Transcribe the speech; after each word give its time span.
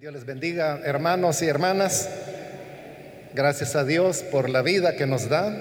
Dios 0.00 0.14
les 0.14 0.24
bendiga, 0.24 0.80
hermanos 0.84 1.42
y 1.42 1.48
hermanas. 1.48 2.08
Gracias 3.34 3.74
a 3.74 3.82
Dios 3.82 4.22
por 4.22 4.48
la 4.48 4.62
vida 4.62 4.94
que 4.94 5.06
nos 5.06 5.28
da 5.28 5.52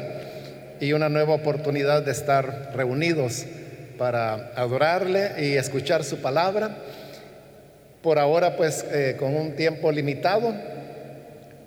y 0.79 0.93
una 0.93 1.09
nueva 1.09 1.33
oportunidad 1.33 2.03
de 2.03 2.11
estar 2.11 2.69
reunidos 2.75 3.45
para 3.97 4.51
adorarle 4.55 5.31
y 5.39 5.57
escuchar 5.57 6.03
su 6.03 6.17
palabra. 6.21 6.77
Por 8.03 8.19
ahora 8.19 8.55
pues 8.57 8.85
eh, 8.91 9.15
con 9.17 9.35
un 9.35 9.55
tiempo 9.55 9.91
limitado, 9.91 10.53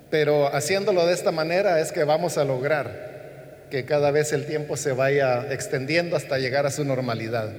pero 0.08 0.46
haciéndolo 0.54 1.04
de 1.08 1.14
esta 1.14 1.32
manera 1.32 1.80
es 1.80 1.90
que 1.90 2.04
vamos 2.04 2.38
a 2.38 2.44
lograr 2.44 3.66
que 3.68 3.84
cada 3.84 4.12
vez 4.12 4.32
el 4.32 4.46
tiempo 4.46 4.76
se 4.76 4.92
vaya 4.92 5.52
extendiendo 5.52 6.14
hasta 6.14 6.38
llegar 6.38 6.66
a 6.66 6.70
su 6.70 6.84
normalidad. 6.84 7.50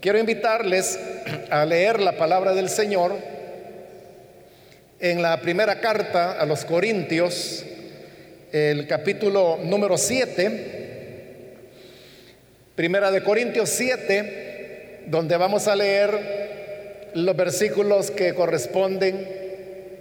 Quiero 0.00 0.20
invitarles 0.20 0.96
a 1.50 1.64
leer 1.64 1.98
la 1.98 2.16
palabra 2.16 2.54
del 2.54 2.68
Señor 2.68 3.31
en 5.02 5.20
la 5.20 5.40
primera 5.40 5.80
carta 5.80 6.40
a 6.40 6.46
los 6.46 6.64
Corintios, 6.64 7.64
el 8.52 8.86
capítulo 8.86 9.58
número 9.64 9.98
7, 9.98 11.56
primera 12.76 13.10
de 13.10 13.20
Corintios 13.20 13.68
7, 13.70 15.00
donde 15.08 15.36
vamos 15.36 15.66
a 15.66 15.74
leer 15.74 17.10
los 17.14 17.34
versículos 17.34 18.12
que 18.12 18.32
corresponden 18.32 19.26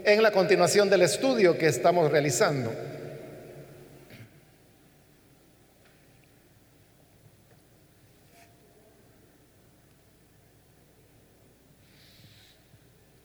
en 0.06 0.22
la 0.22 0.30
continuación 0.30 0.88
del 0.88 1.02
estudio 1.02 1.58
que 1.58 1.66
estamos 1.66 2.12
realizando. 2.12 2.72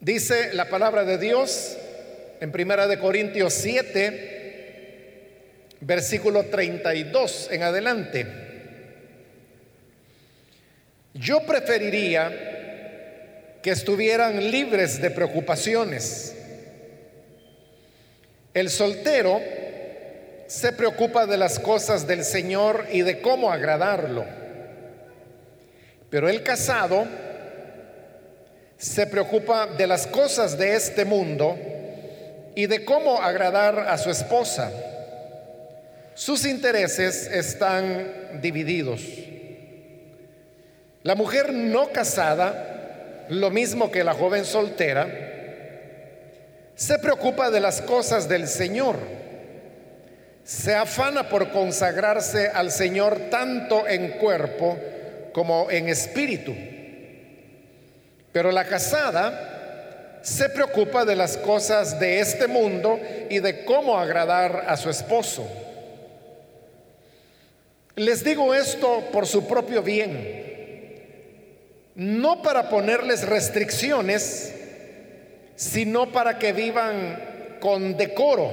Dice 0.06 0.55
la 0.55 0.69
palabra 0.69 1.02
de 1.02 1.19
Dios 1.19 1.77
en 2.38 2.52
Primera 2.52 2.87
de 2.87 2.96
Corintios 2.96 3.52
7, 3.55 5.79
versículo 5.80 6.45
32 6.45 7.48
en 7.51 7.65
adelante. 7.65 8.24
Yo 11.13 11.45
preferiría 11.45 13.59
que 13.60 13.71
estuvieran 13.71 14.52
libres 14.52 15.02
de 15.02 15.10
preocupaciones. 15.10 16.37
El 18.54 18.70
soltero 18.70 19.41
se 20.46 20.73
preocupa 20.73 21.26
de 21.26 21.37
las 21.37 21.59
cosas 21.59 22.07
del 22.07 22.23
Señor 22.23 22.87
y 22.93 23.02
de 23.02 23.20
cómo 23.20 23.51
agradarlo. 23.51 24.24
Pero 26.10 26.29
el 26.29 26.45
casado 26.45 27.09
se 28.79 29.07
preocupa 29.07 29.66
de 29.66 29.87
las 29.87 30.07
cosas 30.07 30.59
de 30.59 30.74
este 30.74 31.05
mundo 31.05 31.57
y 32.55 32.66
de 32.66 32.85
cómo 32.85 33.21
agradar 33.21 33.79
a 33.79 33.96
su 33.99 34.10
esposa. 34.10 34.71
Sus 36.15 36.46
intereses 36.46 37.27
están 37.27 38.41
divididos. 38.41 39.02
La 41.02 41.15
mujer 41.15 41.52
no 41.52 41.93
casada, 41.93 43.27
lo 43.29 43.51
mismo 43.51 43.91
que 43.91 44.04
la 44.04 44.15
joven 44.15 44.45
soltera, 44.45 45.07
se 46.74 46.99
preocupa 46.99 47.51
de 47.51 47.60
las 47.60 47.80
cosas 47.80 48.29
del 48.29 48.49
Señor. 48.49 48.97
Se 50.45 50.74
afana 50.74 51.29
por 51.29 51.51
consagrarse 51.51 52.49
al 52.49 52.71
Señor 52.71 53.30
tanto 53.30 53.88
en 53.88 54.13
cuerpo 54.13 54.79
como 55.32 55.71
en 55.71 55.88
espíritu. 55.88 56.54
Pero 58.37 58.52
la 58.52 58.66
casada 58.66 60.18
se 60.20 60.51
preocupa 60.51 61.06
de 61.06 61.16
las 61.16 61.38
cosas 61.38 61.98
de 61.98 62.20
este 62.20 62.46
mundo 62.46 63.01
y 63.30 63.38
de 63.38 63.65
cómo 63.65 63.98
agradar 63.98 64.66
a 64.69 64.76
su 64.76 64.91
esposo. 64.91 65.48
Les 67.94 68.22
digo 68.22 68.54
esto 68.54 69.04
por 69.10 69.26
su 69.26 69.47
propio 69.47 69.82
bien, 69.82 70.92
no 71.94 72.42
para 72.42 72.69
ponerles 72.69 73.26
restricciones, 73.26 74.53
sino 75.54 76.12
para 76.12 76.38
que 76.38 76.53
vivan 76.53 77.56
con 77.58 77.97
decoro 77.97 78.50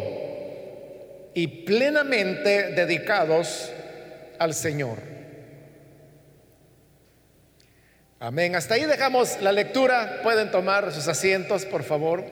y 1.34 1.66
plenamente 1.66 2.72
dedicados 2.72 3.70
al 4.40 4.54
Señor. 4.54 5.13
Amén. 8.26 8.56
Hasta 8.56 8.76
ahí 8.76 8.86
dejamos 8.86 9.42
la 9.42 9.52
lectura. 9.52 10.22
Pueden 10.24 10.50
tomar 10.50 10.94
sus 10.94 11.10
asientos, 11.10 11.66
por 11.66 11.84
favor. 11.84 12.24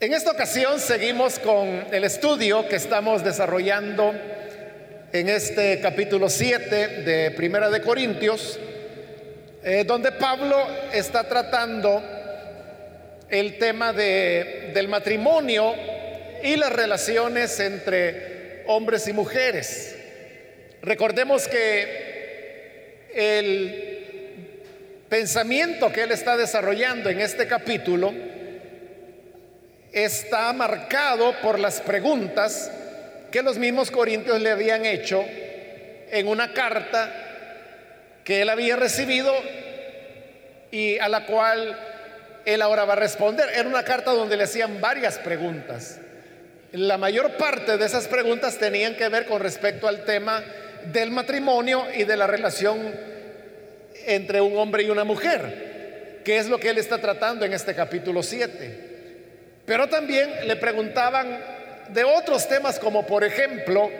En 0.00 0.14
esta 0.14 0.30
ocasión 0.30 0.80
seguimos 0.80 1.38
con 1.38 1.68
el 1.92 2.04
estudio 2.04 2.66
que 2.66 2.76
estamos 2.76 3.22
desarrollando 3.22 4.14
en 5.12 5.28
este 5.28 5.82
capítulo 5.82 6.30
7 6.30 7.02
de 7.02 7.30
Primera 7.32 7.68
de 7.68 7.82
Corintios, 7.82 8.58
eh, 9.62 9.84
donde 9.86 10.12
Pablo 10.12 10.56
está 10.94 11.24
tratando 11.24 12.02
el 13.28 13.58
tema 13.58 13.92
de, 13.92 14.70
del 14.72 14.88
matrimonio 14.88 15.97
y 16.42 16.56
las 16.56 16.72
relaciones 16.72 17.58
entre 17.60 18.62
hombres 18.66 19.08
y 19.08 19.12
mujeres. 19.12 19.96
Recordemos 20.82 21.48
que 21.48 23.08
el 23.14 23.88
pensamiento 25.08 25.90
que 25.90 26.02
él 26.02 26.12
está 26.12 26.36
desarrollando 26.36 27.10
en 27.10 27.20
este 27.20 27.46
capítulo 27.46 28.12
está 29.92 30.52
marcado 30.52 31.34
por 31.40 31.58
las 31.58 31.80
preguntas 31.80 32.70
que 33.30 33.42
los 33.42 33.58
mismos 33.58 33.90
corintios 33.90 34.40
le 34.40 34.50
habían 34.50 34.84
hecho 34.84 35.24
en 36.10 36.28
una 36.28 36.52
carta 36.52 37.10
que 38.24 38.42
él 38.42 38.50
había 38.50 38.76
recibido 38.76 39.34
y 40.70 40.98
a 40.98 41.08
la 41.08 41.26
cual 41.26 41.78
él 42.44 42.62
ahora 42.62 42.84
va 42.84 42.92
a 42.94 42.96
responder. 42.96 43.48
Era 43.54 43.68
una 43.68 43.82
carta 43.82 44.12
donde 44.12 44.36
le 44.36 44.44
hacían 44.44 44.80
varias 44.80 45.18
preguntas. 45.18 45.98
La 46.72 46.98
mayor 46.98 47.38
parte 47.38 47.78
de 47.78 47.86
esas 47.86 48.08
preguntas 48.08 48.58
tenían 48.58 48.94
que 48.94 49.08
ver 49.08 49.24
con 49.24 49.40
respecto 49.40 49.88
al 49.88 50.04
tema 50.04 50.44
del 50.92 51.10
matrimonio 51.10 51.86
y 51.94 52.04
de 52.04 52.14
la 52.14 52.26
relación 52.26 52.94
entre 54.04 54.42
un 54.42 54.54
hombre 54.58 54.82
y 54.82 54.90
una 54.90 55.04
mujer, 55.04 56.20
que 56.24 56.36
es 56.36 56.46
lo 56.46 56.60
que 56.60 56.68
él 56.68 56.76
está 56.76 56.98
tratando 56.98 57.46
en 57.46 57.54
este 57.54 57.74
capítulo 57.74 58.22
7. 58.22 58.86
Pero 59.64 59.88
también 59.88 60.46
le 60.46 60.56
preguntaban 60.56 61.40
de 61.88 62.04
otros 62.04 62.46
temas 62.46 62.78
como 62.78 63.06
por 63.06 63.24
ejemplo 63.24 63.90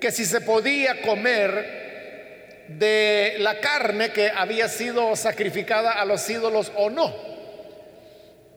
que 0.00 0.10
si 0.10 0.24
se 0.24 0.40
podía 0.40 1.02
comer 1.02 2.64
de 2.68 3.36
la 3.40 3.60
carne 3.60 4.10
que 4.10 4.30
había 4.30 4.68
sido 4.68 5.14
sacrificada 5.16 5.92
a 5.92 6.06
los 6.06 6.28
ídolos 6.30 6.72
o 6.76 6.88
no. 6.88 7.14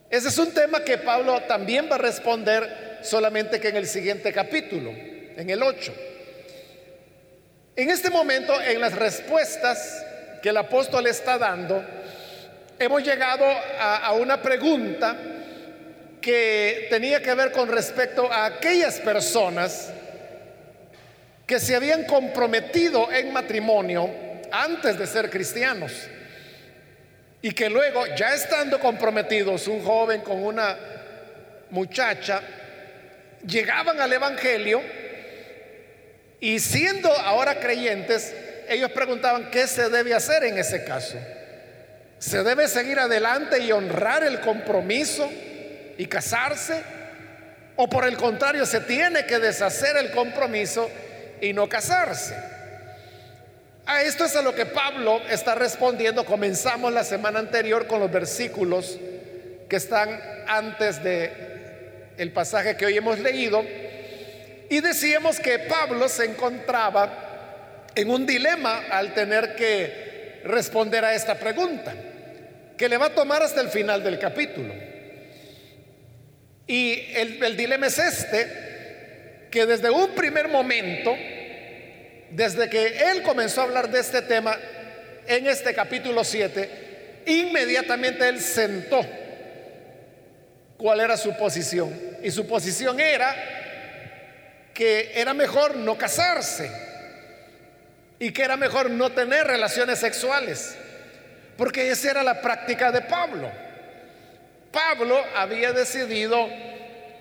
Ese 0.09 0.30
es 0.30 0.38
un 0.38 0.54
tema 0.54 0.86
que 0.86 0.98
Pablo 0.98 1.42
también 1.42 1.90
va 1.92 1.96
a 1.96 2.00
responder 2.00 2.87
solamente 3.02 3.59
que 3.59 3.69
en 3.69 3.78
el 3.78 3.88
siguiente 3.88 4.31
capítulo, 4.34 4.91
en 4.91 5.50
el 5.50 5.62
8. 5.62 5.94
En 7.75 7.90
este 7.90 8.09
momento, 8.09 8.59
en 8.62 8.81
las 8.81 8.94
respuestas 8.94 10.03
que 10.41 10.50
el 10.50 10.58
apóstol 10.58 11.06
está 11.08 11.38
dando, 11.38 11.84
hemos 12.80 13.03
llegado 13.03 13.46
a, 13.80 14.12
una 14.13 14.41
pregunta 14.41 15.16
que 16.22 16.88
tenía 16.90 17.22
que 17.22 17.34
ver 17.34 17.52
con 17.52 17.69
respecto 17.69 18.31
a 18.31 18.46
aquellas 18.46 19.00
personas 19.00 19.91
que 21.46 21.59
se 21.59 21.75
habían 21.75 22.03
comprometido 22.06 23.12
en 23.12 23.31
matrimonio 23.31 24.09
antes 24.52 24.97
de 24.97 25.08
ser 25.08 25.29
cristianos 25.29 25.94
y 27.41 27.52
que 27.52 27.70
luego, 27.70 28.05
ya 28.16 28.34
estando 28.34 28.79
comprometidos, 28.79 29.67
un 29.67 29.84
joven 29.84 30.22
con 30.22 30.44
una 30.44 30.76
muchacha, 31.70 32.41
llegaban 33.45 33.99
al 33.99 34.11
Evangelio 34.13 34.81
y 36.39 36.59
siendo 36.59 37.11
ahora 37.11 37.59
creyentes, 37.59 38.34
ellos 38.69 38.91
preguntaban, 38.91 39.49
¿qué 39.49 39.67
se 39.67 39.89
debe 39.89 40.13
hacer 40.13 40.43
en 40.43 40.57
ese 40.57 40.84
caso? 40.84 41.17
¿Se 42.19 42.43
debe 42.43 42.67
seguir 42.67 42.99
adelante 42.99 43.59
y 43.59 43.72
honrar 43.72 44.23
el 44.23 44.39
compromiso 44.39 45.29
y 45.97 46.05
casarse? 46.07 46.81
¿O 47.75 47.87
por 47.87 48.05
el 48.05 48.17
contrario, 48.17 48.66
se 48.66 48.81
tiene 48.81 49.25
que 49.25 49.39
deshacer 49.39 49.97
el 49.97 50.11
compromiso 50.11 50.89
y 51.41 51.53
no 51.53 51.69
casarse? 51.69 52.35
A 53.85 54.01
esto 54.01 54.25
es 54.25 54.35
a 54.35 54.41
lo 54.41 54.53
que 54.53 54.66
Pablo 54.66 55.22
está 55.29 55.55
respondiendo. 55.55 56.25
Comenzamos 56.25 56.91
la 56.91 57.03
semana 57.03 57.39
anterior 57.39 57.87
con 57.87 57.99
los 57.99 58.11
versículos 58.11 58.99
que 59.69 59.75
están 59.75 60.19
antes 60.47 61.03
de 61.03 61.57
el 62.17 62.31
pasaje 62.31 62.75
que 62.75 62.85
hoy 62.85 62.97
hemos 62.97 63.19
leído, 63.19 63.64
y 64.69 64.81
decíamos 64.81 65.40
que 65.40 65.59
Pablo 65.59 66.09
se 66.09 66.25
encontraba 66.25 67.87
en 67.96 68.09
un 68.09 68.25
dilema 68.25 68.85
al 68.91 69.14
tener 69.14 69.55
que 69.55 70.41
responder 70.43 71.05
a 71.05 71.16
esta 71.16 71.35
pregunta, 71.35 71.93
que 72.78 72.90
le 72.90 72.97
va 72.97 73.08
a 73.08 73.16
tomar 73.16 73.41
hasta 73.41 73.61
el 73.61 73.69
final 73.69 74.03
del 74.03 74.19
capítulo. 74.19 74.73
Y 76.67 77.11
el, 77.16 77.41
el 77.43 77.55
dilema 77.55 77.87
es 77.87 77.97
este, 77.97 79.47
que 79.49 79.66
desde 79.66 79.90
un 79.90 80.09
primer 80.11 80.49
momento, 80.49 81.16
desde 82.31 82.70
que 82.70 83.11
él 83.11 83.22
comenzó 83.23 83.61
a 83.61 83.63
hablar 83.66 83.90
de 83.90 83.99
este 83.99 84.22
tema 84.22 84.58
en 85.28 85.47
este 85.47 85.73
capítulo 85.73 86.23
7, 86.23 87.23
inmediatamente 87.25 88.28
él 88.28 88.41
sentó 88.41 89.05
cuál 90.87 91.01
era 91.01 91.17
su 91.17 91.35
posición. 91.35 91.93
Y 92.23 92.31
su 92.31 92.47
posición 92.47 92.97
era 92.97 93.35
que 94.73 95.11
era 95.16 95.34
mejor 95.34 95.75
no 95.75 95.97
casarse 95.97 96.72
y 98.17 98.31
que 98.31 98.41
era 98.41 98.55
mejor 98.55 98.89
no 98.89 99.11
tener 99.11 99.45
relaciones 99.45 99.99
sexuales, 99.99 100.78
porque 101.57 101.89
esa 101.91 102.11
era 102.11 102.23
la 102.23 102.39
práctica 102.39 102.89
de 102.93 103.01
Pablo. 103.01 103.51
Pablo 104.72 105.22
había 105.35 105.73
decidido 105.73 106.47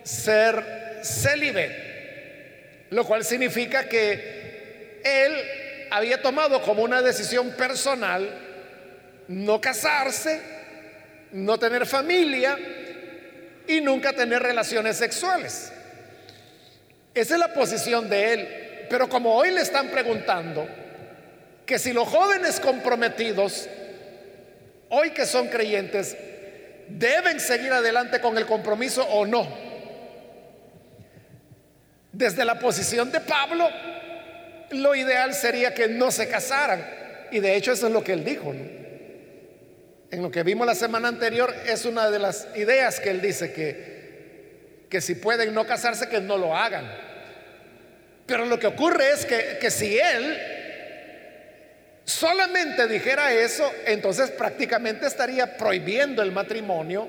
ser 0.04 1.00
célibe, 1.02 2.86
lo 2.90 3.04
cual 3.04 3.24
significa 3.24 3.88
que 3.88 5.00
él 5.02 5.88
había 5.90 6.22
tomado 6.22 6.62
como 6.62 6.84
una 6.84 7.02
decisión 7.02 7.50
personal 7.50 8.30
no 9.26 9.60
casarse, 9.60 10.40
no 11.32 11.58
tener 11.58 11.84
familia 11.84 12.56
y 13.68 13.80
nunca 13.80 14.12
tener 14.12 14.42
relaciones 14.42 14.96
sexuales. 14.96 15.72
Esa 17.14 17.34
es 17.34 17.40
la 17.40 17.52
posición 17.54 18.08
de 18.08 18.32
él. 18.32 18.48
Pero 18.88 19.08
como 19.08 19.34
hoy 19.34 19.50
le 19.50 19.62
están 19.62 19.88
preguntando 19.88 20.68
que 21.64 21.78
si 21.78 21.92
los 21.92 22.06
jóvenes 22.08 22.60
comprometidos, 22.60 23.68
hoy 24.90 25.10
que 25.10 25.26
son 25.26 25.48
creyentes, 25.48 26.16
deben 26.88 27.40
seguir 27.40 27.72
adelante 27.72 28.20
con 28.20 28.38
el 28.38 28.46
compromiso 28.46 29.04
o 29.04 29.26
no. 29.26 29.46
Desde 32.12 32.44
la 32.44 32.58
posición 32.58 33.10
de 33.10 33.20
Pablo, 33.20 33.68
lo 34.70 34.94
ideal 34.94 35.34
sería 35.34 35.74
que 35.74 35.88
no 35.88 36.10
se 36.10 36.28
casaran. 36.28 36.86
Y 37.30 37.40
de 37.40 37.56
hecho 37.56 37.72
eso 37.72 37.88
es 37.88 37.92
lo 37.92 38.04
que 38.04 38.12
él 38.12 38.24
dijo. 38.24 38.54
En 40.11 40.23
lo 40.23 40.31
que 40.31 40.43
vimos 40.43 40.67
la 40.67 40.75
semana 40.75 41.08
anterior 41.08 41.53
es 41.67 41.85
una 41.85 42.11
de 42.11 42.19
las 42.19 42.47
ideas 42.55 43.00
que 43.00 43.11
él 43.11 43.20
dice 43.20 43.53
que, 43.53 44.87
que 44.88 45.00
si 45.00 45.17
pueden 45.17 45.53
no 45.53 45.67
casarse, 45.67 46.08
que 46.08 46.20
no 46.20 46.38
lo 46.38 46.56
hagan. 46.56 46.91
Pero 48.26 48.44
lo 48.44 48.58
que 48.58 48.69
ocurre 48.69 49.11
es 49.11 49.26
que, 49.26 49.58
que 49.61 49.70
si 49.70 49.99
él 49.99 50.38
solamente 52.05 52.87
dijera 52.87 53.32
eso, 53.32 53.70
entonces 53.85 54.31
prácticamente 54.31 55.06
estaría 55.06 55.56
prohibiendo 55.56 56.23
el 56.23 56.31
matrimonio 56.32 57.09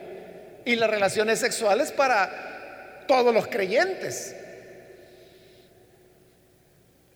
y 0.66 0.76
las 0.76 0.90
relaciones 0.90 1.40
sexuales 1.40 1.92
para 1.92 3.06
todos 3.08 3.34
los 3.34 3.48
creyentes. 3.48 4.36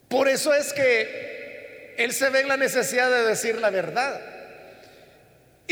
Por 0.07 0.27
eso 0.27 0.53
es 0.53 0.73
que 0.73 1.95
él 1.97 2.13
se 2.13 2.29
ve 2.29 2.41
en 2.41 2.47
la 2.47 2.57
necesidad 2.57 3.09
de 3.09 3.25
decir 3.25 3.57
la 3.57 3.69
verdad. 3.69 4.21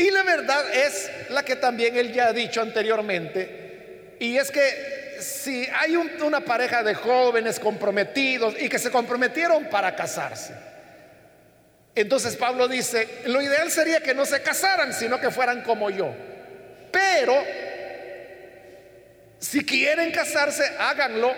Y 0.00 0.10
la 0.10 0.22
verdad 0.22 0.64
es 0.72 1.10
la 1.28 1.44
que 1.44 1.56
también 1.56 1.94
él 1.94 2.10
ya 2.10 2.28
ha 2.28 2.32
dicho 2.32 2.62
anteriormente, 2.62 4.16
y 4.18 4.38
es 4.38 4.50
que 4.50 5.18
si 5.20 5.68
hay 5.78 5.94
una 5.94 6.40
pareja 6.40 6.82
de 6.82 6.94
jóvenes 6.94 7.60
comprometidos 7.60 8.54
y 8.58 8.70
que 8.70 8.78
se 8.78 8.90
comprometieron 8.90 9.66
para 9.66 9.94
casarse, 9.94 10.54
entonces 11.94 12.34
Pablo 12.36 12.66
dice, 12.66 13.06
lo 13.26 13.42
ideal 13.42 13.70
sería 13.70 14.00
que 14.00 14.14
no 14.14 14.24
se 14.24 14.40
casaran, 14.40 14.94
sino 14.94 15.20
que 15.20 15.30
fueran 15.30 15.62
como 15.62 15.90
yo. 15.90 16.14
Pero, 16.90 17.34
si 19.38 19.66
quieren 19.66 20.12
casarse, 20.12 20.64
háganlo, 20.78 21.30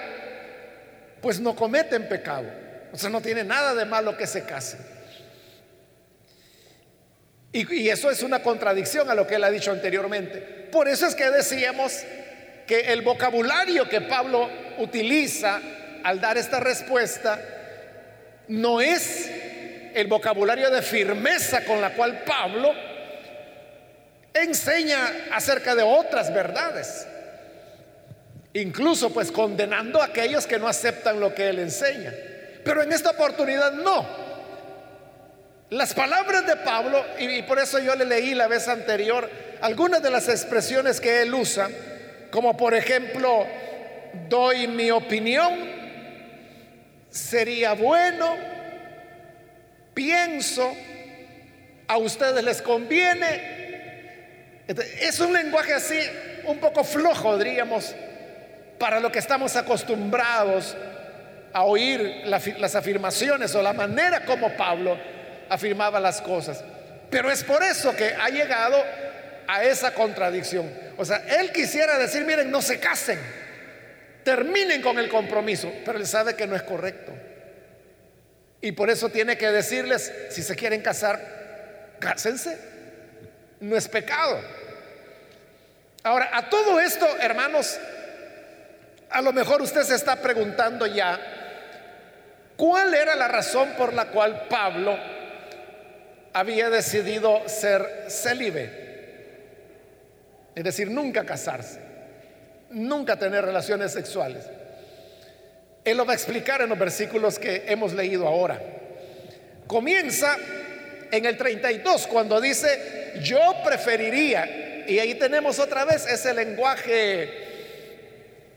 pues 1.20 1.40
no 1.40 1.56
cometen 1.56 2.08
pecado. 2.08 2.46
O 2.92 2.96
sea, 2.96 3.10
no 3.10 3.20
tiene 3.20 3.42
nada 3.42 3.74
de 3.74 3.86
malo 3.86 4.16
que 4.16 4.28
se 4.28 4.44
casen. 4.44 4.78
Y, 7.52 7.88
eso 7.90 8.10
es 8.10 8.22
una 8.22 8.42
contradicción 8.42 9.10
a 9.10 9.14
lo 9.14 9.26
que 9.26 9.34
él 9.34 9.44
ha 9.44 9.50
dicho 9.50 9.70
anteriormente. 9.70 10.38
Por 10.72 10.88
eso 10.88 11.06
es 11.06 11.14
que 11.14 11.30
decíamos 11.30 12.02
que 12.66 12.92
el 12.92 13.02
vocabulario 13.02 13.88
que 13.88 14.00
Pablo 14.00 14.48
utiliza 14.78 15.60
al 16.02 16.20
dar 16.20 16.38
esta 16.38 16.60
respuesta 16.60 17.38
no 18.48 18.80
es 18.80 19.30
el 19.94 20.06
vocabulario 20.06 20.70
de 20.70 20.80
firmeza 20.80 21.64
con 21.64 21.80
la 21.80 21.92
cual 21.92 22.22
Pablo 22.24 22.72
enseña 24.32 25.26
acerca 25.32 25.74
de 25.74 25.82
otras 25.82 26.32
verdades. 26.32 27.06
Incluso 28.54 29.12
pues 29.12 29.30
condenando 29.30 30.00
a 30.00 30.06
aquellos 30.06 30.46
que 30.46 30.58
no 30.58 30.68
aceptan 30.68 31.20
lo 31.20 31.34
que 31.34 31.48
él 31.50 31.58
enseña. 31.58 32.14
Pero 32.64 32.82
en 32.82 32.92
esta 32.92 33.10
oportunidad 33.10 33.72
no. 33.72 34.31
Las 35.72 35.94
palabras 35.94 36.46
de 36.46 36.56
Pablo, 36.56 37.02
y, 37.18 37.40
por 37.44 37.58
eso 37.58 37.78
yo 37.78 37.94
le 37.94 38.04
leí 38.04 38.34
la 38.34 38.46
vez 38.46 38.68
anterior 38.68 39.30
algunas 39.62 40.02
de 40.02 40.10
las 40.10 40.28
expresiones 40.28 41.00
que 41.00 41.22
él 41.22 41.32
usa, 41.32 41.70
como 42.30 42.54
por 42.58 42.74
ejemplo, 42.74 43.46
doy 44.28 44.66
mi 44.66 44.90
opinión, 44.90 45.50
sería 47.08 47.72
bueno, 47.72 48.36
pienso, 49.94 50.76
a 51.88 51.96
ustedes 51.96 52.44
les 52.44 52.60
conviene. 52.60 54.66
Es 55.00 55.20
un 55.20 55.32
lenguaje 55.32 55.72
así, 55.72 55.98
un 56.44 56.58
poco 56.58 56.84
flojo, 56.84 57.38
diríamos, 57.38 57.94
para 58.78 59.00
lo 59.00 59.10
que 59.10 59.20
estamos 59.20 59.56
acostumbrados 59.56 60.76
a 61.54 61.64
oír 61.64 62.24
las 62.26 62.74
afirmaciones 62.74 63.54
o 63.54 63.62
la 63.62 63.72
manera 63.72 64.26
como 64.26 64.54
Pablo 64.54 64.98
afirmaba 65.52 66.00
las 66.00 66.20
cosas. 66.22 66.64
Pero 67.10 67.30
es 67.30 67.44
por 67.44 67.62
eso 67.62 67.94
que 67.94 68.14
ha 68.14 68.28
llegado 68.30 68.82
a 69.46 69.64
esa 69.64 69.92
contradicción. 69.92 70.72
O 70.96 71.04
sea, 71.04 71.18
él 71.38 71.52
quisiera 71.52 71.98
decir, 71.98 72.24
miren, 72.24 72.50
no 72.50 72.62
se 72.62 72.80
casen, 72.80 73.18
terminen 74.24 74.80
con 74.80 74.98
el 74.98 75.08
compromiso, 75.08 75.70
pero 75.84 75.98
él 75.98 76.06
sabe 76.06 76.34
que 76.34 76.46
no 76.46 76.56
es 76.56 76.62
correcto. 76.62 77.12
Y 78.62 78.72
por 78.72 78.88
eso 78.88 79.10
tiene 79.10 79.36
que 79.36 79.50
decirles, 79.50 80.10
si 80.30 80.42
se 80.42 80.56
quieren 80.56 80.80
casar, 80.80 81.96
cásense. 81.98 82.58
No 83.60 83.76
es 83.76 83.88
pecado. 83.88 84.40
Ahora, 86.02 86.30
a 86.32 86.48
todo 86.48 86.80
esto, 86.80 87.06
hermanos, 87.20 87.78
a 89.10 89.20
lo 89.20 89.32
mejor 89.32 89.60
usted 89.60 89.82
se 89.82 89.96
está 89.96 90.16
preguntando 90.16 90.86
ya, 90.86 91.20
¿cuál 92.56 92.94
era 92.94 93.14
la 93.16 93.28
razón 93.28 93.74
por 93.76 93.92
la 93.92 94.06
cual 94.06 94.46
Pablo 94.48 94.98
había 96.32 96.70
decidido 96.70 97.48
ser 97.48 98.06
célibe, 98.08 98.82
es 100.54 100.64
decir, 100.64 100.90
nunca 100.90 101.24
casarse, 101.24 101.80
nunca 102.70 103.18
tener 103.18 103.44
relaciones 103.44 103.92
sexuales. 103.92 104.44
Él 105.84 105.96
lo 105.96 106.06
va 106.06 106.12
a 106.12 106.16
explicar 106.16 106.62
en 106.62 106.68
los 106.68 106.78
versículos 106.78 107.38
que 107.38 107.64
hemos 107.66 107.92
leído 107.92 108.26
ahora. 108.26 108.60
Comienza 109.66 110.36
en 111.10 111.26
el 111.26 111.36
32 111.36 112.06
cuando 112.06 112.40
dice, 112.40 113.14
yo 113.22 113.40
preferiría, 113.64 114.84
y 114.86 114.98
ahí 114.98 115.14
tenemos 115.14 115.58
otra 115.58 115.84
vez 115.84 116.06
ese 116.06 116.32
lenguaje 116.34 117.30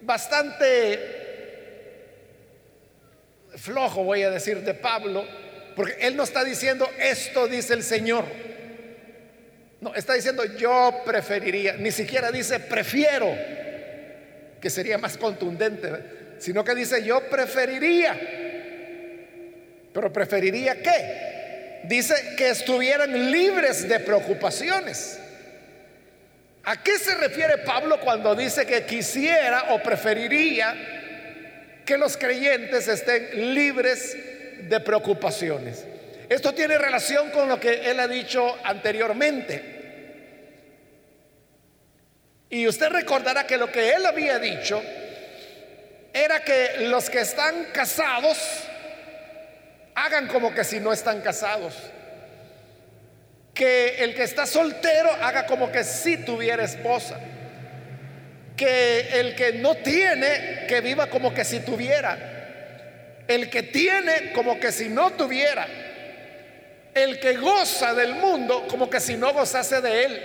bastante 0.02 1.00
flojo, 3.58 4.04
voy 4.04 4.24
a 4.24 4.30
decir, 4.30 4.62
de 4.62 4.74
Pablo, 4.74 5.26
porque 5.76 5.98
Él 6.00 6.16
no 6.16 6.24
está 6.24 6.44
diciendo, 6.44 6.90
esto 7.00 7.48
dice 7.48 7.74
el 7.74 7.84
Señor. 7.84 8.26
No, 9.82 9.94
está 9.94 10.14
diciendo, 10.14 10.46
yo 10.58 11.02
preferiría, 11.06 11.74
ni 11.74 11.92
siquiera 11.92 12.32
dice, 12.32 12.60
prefiero, 12.60 13.36
que 14.62 14.70
sería 14.70 14.98
más 14.98 15.18
contundente, 15.18 15.90
sino 16.40 16.64
que 16.64 16.74
dice, 16.74 17.04
yo 17.04 17.22
preferiría. 17.30 18.18
Pero 19.94 20.12
preferiría 20.12 20.82
qué? 20.82 21.82
Dice 21.84 22.16
que 22.38 22.50
estuvieran 22.50 23.32
libres 23.32 23.88
de 23.88 24.00
preocupaciones. 24.00 25.20
¿A 26.64 26.82
qué 26.82 26.98
se 26.98 27.14
refiere 27.16 27.60
Pablo 27.60 28.00
cuando 28.00 28.34
dice 28.34 28.66
que 28.66 28.86
quisiera 28.86 29.66
o 29.70 29.84
preferiría 29.84 30.74
que 31.86 31.98
los 31.98 32.18
creyentes 32.18 32.88
estén 32.88 33.54
libres 33.54 34.18
de 34.64 34.80
preocupaciones. 34.80 35.86
Esto 36.30 36.54
tiene 36.54 36.78
relación 36.78 37.30
con 37.32 37.48
lo 37.48 37.60
que 37.60 37.90
él 37.90 38.00
ha 38.00 38.08
dicho 38.08 38.58
anteriormente. 38.64 39.76
Y 42.50 42.68
usted 42.68 42.90
recordará 42.90 43.46
que 43.46 43.58
lo 43.58 43.72
que 43.72 43.92
él 43.92 44.06
había 44.06 44.40
dicho 44.40 44.82
era 46.14 46.40
que 46.40 46.88
los 46.88 47.10
que 47.10 47.22
están 47.22 47.66
casados 47.74 48.38
hagan 49.96 50.28
como 50.28 50.54
que 50.54 50.64
si 50.64 50.80
no 50.80 50.94
están 50.94 51.22
casados. 51.22 51.76
Que 53.54 54.04
el 54.04 54.16
que 54.16 54.24
está 54.24 54.46
soltero 54.46 55.12
haga 55.22 55.46
como 55.46 55.72
que 55.72 55.84
si 55.84 56.18
tuviera 56.18 56.64
esposa. 56.64 57.20
Que 58.58 59.20
el 59.20 59.36
que 59.36 59.54
no 59.54 59.76
tiene, 59.76 60.66
que 60.68 60.82
viva 60.82 61.08
como 61.08 61.34
que 61.34 61.46
si 61.46 61.60
tuviera. 61.60 62.35
El 63.28 63.50
que 63.50 63.64
tiene 63.64 64.32
como 64.34 64.60
que 64.60 64.72
si 64.72 64.90
no 64.90 65.12
tuviera. 65.12 65.68
El 66.94 67.20
que 67.20 67.36
goza 67.36 67.94
del 67.94 68.16
mundo 68.16 68.68
como 68.68 68.90
que 68.90 69.00
si 69.00 69.18
no 69.18 69.34
gozase 69.34 69.82
de 69.82 70.04
él. 70.06 70.22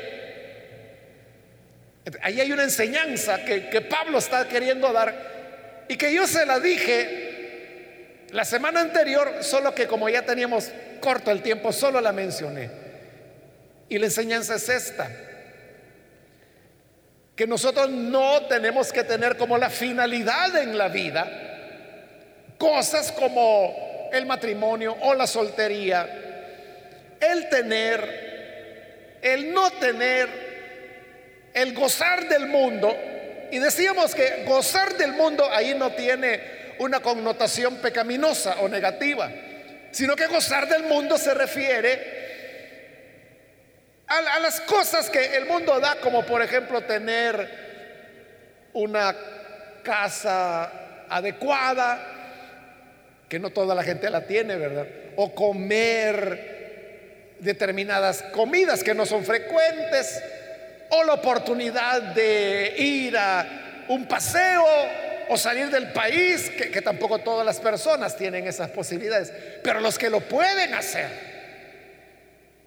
Ahí 2.23 2.41
hay 2.41 2.53
una 2.53 2.63
enseñanza 2.63 3.45
que, 3.45 3.69
que 3.69 3.81
Pablo 3.83 4.19
está 4.19 4.49
queriendo 4.49 4.93
dar 4.93 5.87
y 5.89 5.97
que 5.97 6.15
yo 6.15 6.27
se 6.27 6.47
la 6.47 6.61
dije 6.61 8.27
la 8.33 8.45
semana 8.45 8.81
anterior, 8.81 9.39
solo 9.41 9.75
que 9.75 9.87
como 9.87 10.09
ya 10.09 10.23
teníamos 10.23 10.71
corto 11.01 11.31
el 11.31 11.43
tiempo, 11.43 11.73
solo 11.73 12.01
la 12.01 12.13
mencioné. 12.13 12.71
Y 13.89 13.99
la 13.99 14.07
enseñanza 14.07 14.55
es 14.55 14.69
esta, 14.69 15.11
que 17.35 17.47
nosotros 17.47 17.91
no 17.91 18.47
tenemos 18.47 18.93
que 18.93 19.03
tener 19.03 19.37
como 19.37 19.59
la 19.59 19.69
finalidad 19.69 20.57
en 20.59 20.79
la 20.79 20.89
vida 20.89 21.50
cosas 22.61 23.11
como 23.13 24.11
el 24.13 24.27
matrimonio 24.27 24.95
o 25.01 25.15
la 25.15 25.27
soltería, 25.27 26.07
el 27.19 27.49
tener, 27.49 29.19
el 29.23 29.55
no 29.55 29.71
tener, 29.73 30.29
el 31.55 31.73
gozar 31.73 32.29
del 32.29 32.49
mundo. 32.49 32.95
Y 33.51 33.59
decíamos 33.59 34.15
que 34.15 34.45
gozar 34.47 34.95
del 34.99 35.15
mundo 35.15 35.49
ahí 35.51 35.75
no 35.75 35.93
tiene 35.93 36.75
una 36.81 37.01
connotación 37.01 37.77
pecaminosa 37.77 38.57
o 38.61 38.69
negativa, 38.69 39.33
sino 39.91 40.15
que 40.15 40.27
gozar 40.27 40.69
del 40.69 40.83
mundo 40.83 41.17
se 41.17 41.33
refiere 41.33 42.21
a, 44.07 44.39
las 44.41 44.61
cosas 44.61 45.09
que 45.09 45.35
el 45.37 45.47
mundo 45.47 45.81
da, 45.81 45.97
como 45.97 46.27
por 46.27 46.43
ejemplo 46.43 46.83
tener 46.83 48.69
una 48.75 49.17
casa 49.83 51.07
adecuada, 51.09 52.10
que 53.31 53.39
no 53.39 53.49
toda 53.49 53.75
la 53.75 53.83
gente 53.83 54.11
la 54.11 54.27
tiene, 54.27 54.57
¿verdad? 54.57 54.87
O 55.17 55.35
comer 55.35 57.31
determinadas 57.39 58.23
comidas 58.33 58.85
que 58.85 58.93
no 58.93 59.07
son 59.07 59.25
frecuentes, 59.25 60.23
o 60.91 61.05
la 61.05 61.15
oportunidad 61.15 62.03
de 62.15 62.75
ir 62.77 63.17
a 63.17 63.85
un 63.89 64.07
paseo 64.07 64.65
o 65.29 65.37
salir 65.37 65.71
del 65.71 65.93
país, 65.93 66.51
que, 66.51 66.83
tampoco 66.83 67.21
todas 67.21 67.47
las 67.47 67.61
personas 67.61 68.17
tienen 68.17 68.49
esas 68.49 68.71
posibilidades, 68.71 69.33
pero 69.63 69.79
los 69.79 69.97
que 69.97 70.11
lo 70.11 70.21
pueden 70.21 70.75
hacer 70.75 71.09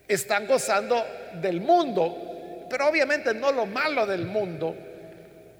están 0.07 0.47
gozando 0.47 1.05
del 1.41 1.59
mundo, 1.59 2.67
pero 2.69 2.87
obviamente 2.87 3.33
no 3.33 3.51
lo 3.51 3.65
malo 3.65 4.05
del 4.05 4.25
mundo, 4.25 4.77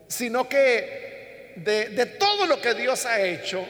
sino 0.08 0.48
que 0.48 1.54
de, 1.58 2.06
todo 2.18 2.46
lo 2.46 2.62
que 2.62 2.74
Dios 2.74 3.06
ha 3.06 3.20
hecho, 3.22 3.68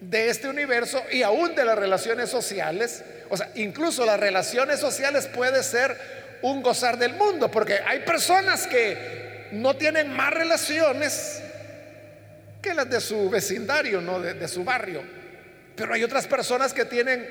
de 0.00 0.28
este 0.28 0.48
universo 0.48 1.02
y 1.10 1.22
aún 1.22 1.54
de 1.54 1.64
las 1.64 1.78
relaciones 1.78 2.30
sociales, 2.30 3.02
o 3.30 3.36
sea, 3.36 3.50
incluso 3.54 4.04
las 4.04 4.20
relaciones 4.20 4.80
sociales 4.80 5.26
puede 5.26 5.62
ser 5.62 5.96
un 6.42 6.62
gozar 6.62 6.98
del 6.98 7.14
mundo, 7.14 7.50
porque 7.50 7.80
hay 7.84 8.00
personas 8.00 8.66
que 8.66 9.48
no 9.52 9.76
tienen 9.76 10.12
más 10.12 10.32
relaciones 10.32 11.42
que 12.60 12.74
las 12.74 12.88
de 12.90 13.00
su 13.00 13.30
vecindario, 13.30 14.00
no 14.00 14.20
de, 14.20 14.48
su 14.48 14.64
barrio. 14.64 15.02
Pero 15.74 15.94
hay 15.94 16.02
otras 16.02 16.26
personas 16.26 16.72
que 16.72 16.84
tienen 16.84 17.28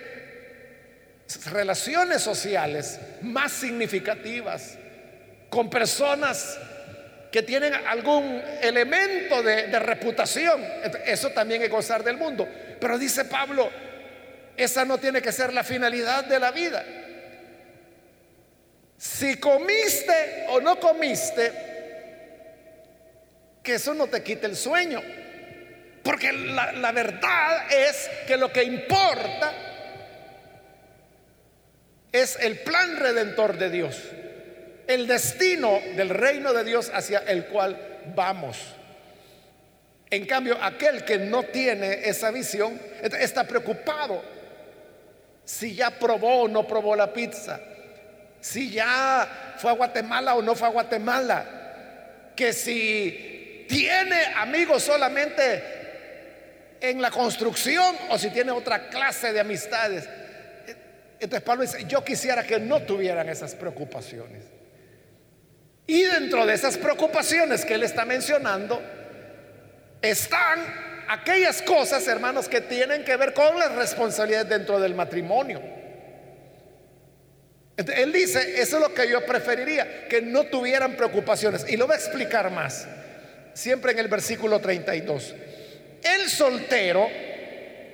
relaciones 1.51 2.21
sociales 2.21 2.99
más 3.21 3.51
significativas 3.51 4.77
con 5.49 5.69
personas 5.69 6.57
que 7.35 7.43
tienen 7.43 7.73
algún 7.73 8.41
elemento 8.61 9.43
de, 9.43 9.77
reputación. 9.77 10.65
Eso 11.05 11.31
también 11.31 11.61
es 11.63 11.69
gozar 11.69 12.01
del 12.01 12.15
mundo. 12.15 12.47
Pero 12.79 12.97
dice 12.97 13.25
Pablo, 13.25 13.69
esa 14.55 14.85
no 14.85 14.97
tiene 14.99 15.21
que 15.21 15.33
ser 15.33 15.51
la 15.51 15.65
finalidad 15.65 16.23
de 16.23 16.39
la 16.39 16.51
vida. 16.51 16.85
Si 18.97 19.35
comiste 19.35 20.45
o 20.47 20.61
no 20.61 20.79
comiste, 20.79 21.51
que 23.61 23.73
eso 23.75 23.93
no 23.93 24.07
te 24.07 24.23
quite 24.23 24.45
el 24.45 24.55
sueño. 24.55 25.03
Porque 26.03 26.31
la, 26.31 26.93
verdad 26.93 27.69
es 27.69 28.09
que 28.27 28.37
lo 28.37 28.49
que 28.49 28.63
importa 28.63 29.51
es 32.13 32.37
el 32.39 32.59
plan 32.59 32.95
redentor 32.95 33.57
de 33.57 33.69
Dios, 33.69 34.01
el 34.87 35.07
destino 35.07 35.79
del 35.95 36.09
reino 36.09 36.53
de 36.53 36.63
Dios 36.63 36.91
hacia 36.93 37.19
el 37.19 37.45
cual 37.45 38.01
vamos. 38.15 38.57
En 40.09 40.25
cambio, 40.25 40.57
aquel 40.61 41.03
que 41.03 41.17
no 41.17 41.43
tiene 41.43 42.07
esa 42.07 42.31
visión 42.31 42.79
está 43.01 43.45
preocupado 43.45 44.21
si 45.43 45.75
ya 45.75 45.91
probó 45.91 46.43
o 46.43 46.47
no 46.47 46.65
probó 46.65 46.95
la 46.95 47.13
pizza, 47.13 47.59
si 48.41 48.71
ya 48.71 49.55
fue 49.57 49.71
a 49.71 49.75
Guatemala 49.75 50.35
o 50.35 50.41
no 50.41 50.55
fue 50.55 50.67
a 50.67 50.71
Guatemala, 50.71 52.31
que 52.35 52.53
si 52.53 53.65
tiene 53.67 54.25
amigos 54.35 54.83
solamente 54.83 55.63
en 56.81 57.01
la 57.01 57.11
construcción 57.11 57.95
o 58.09 58.17
si 58.17 58.29
tiene 58.29 58.51
otra 58.51 58.89
clase 58.89 59.33
de 59.33 59.39
amistades. 59.39 60.07
Entonces 61.19 61.41
Pablo 61.41 61.63
dice, 61.63 61.85
yo 61.87 62.03
quisiera 62.03 62.43
que 62.43 62.59
no 62.59 62.81
tuvieran 62.81 63.29
esas 63.29 63.55
preocupaciones. 63.55 64.54
Y 65.87 66.03
dentro 66.03 66.45
de 66.45 66.53
esas 66.53 66.77
preocupaciones 66.77 67.63
que 67.63 67.75
él 67.75 67.83
está 67.83 68.05
mencionando, 68.05 68.81
están 70.01 71.05
aquellas 71.07 71.61
cosas, 71.61 72.07
hermanos, 72.07 72.49
que 72.49 72.61
tienen 72.61 73.03
que 73.03 73.15
ver 73.17 73.33
con 73.33 73.57
las 73.59 73.73
responsabilidades 73.75 74.49
dentro 74.49 74.79
del 74.79 74.95
matrimonio. 74.95 75.61
él 77.77 78.11
dice, 78.11 78.61
eso 78.61 78.77
es 78.77 78.81
lo 78.81 78.93
que 78.93 79.07
yo 79.09 79.25
preferiría, 79.25 80.07
que 80.07 80.21
no 80.21 80.45
tuvieran 80.45 80.95
preocupaciones. 80.95 81.65
Y 81.69 81.77
lo 81.77 81.85
voy 81.85 81.95
a 81.95 81.99
explicar 81.99 82.49
más, 82.49 82.87
siempre 83.53 83.91
en 83.91 83.99
el 83.99 84.07
versículo 84.07 84.59
32. 84.59 85.35
El 86.03 86.29
soltero 86.29 87.07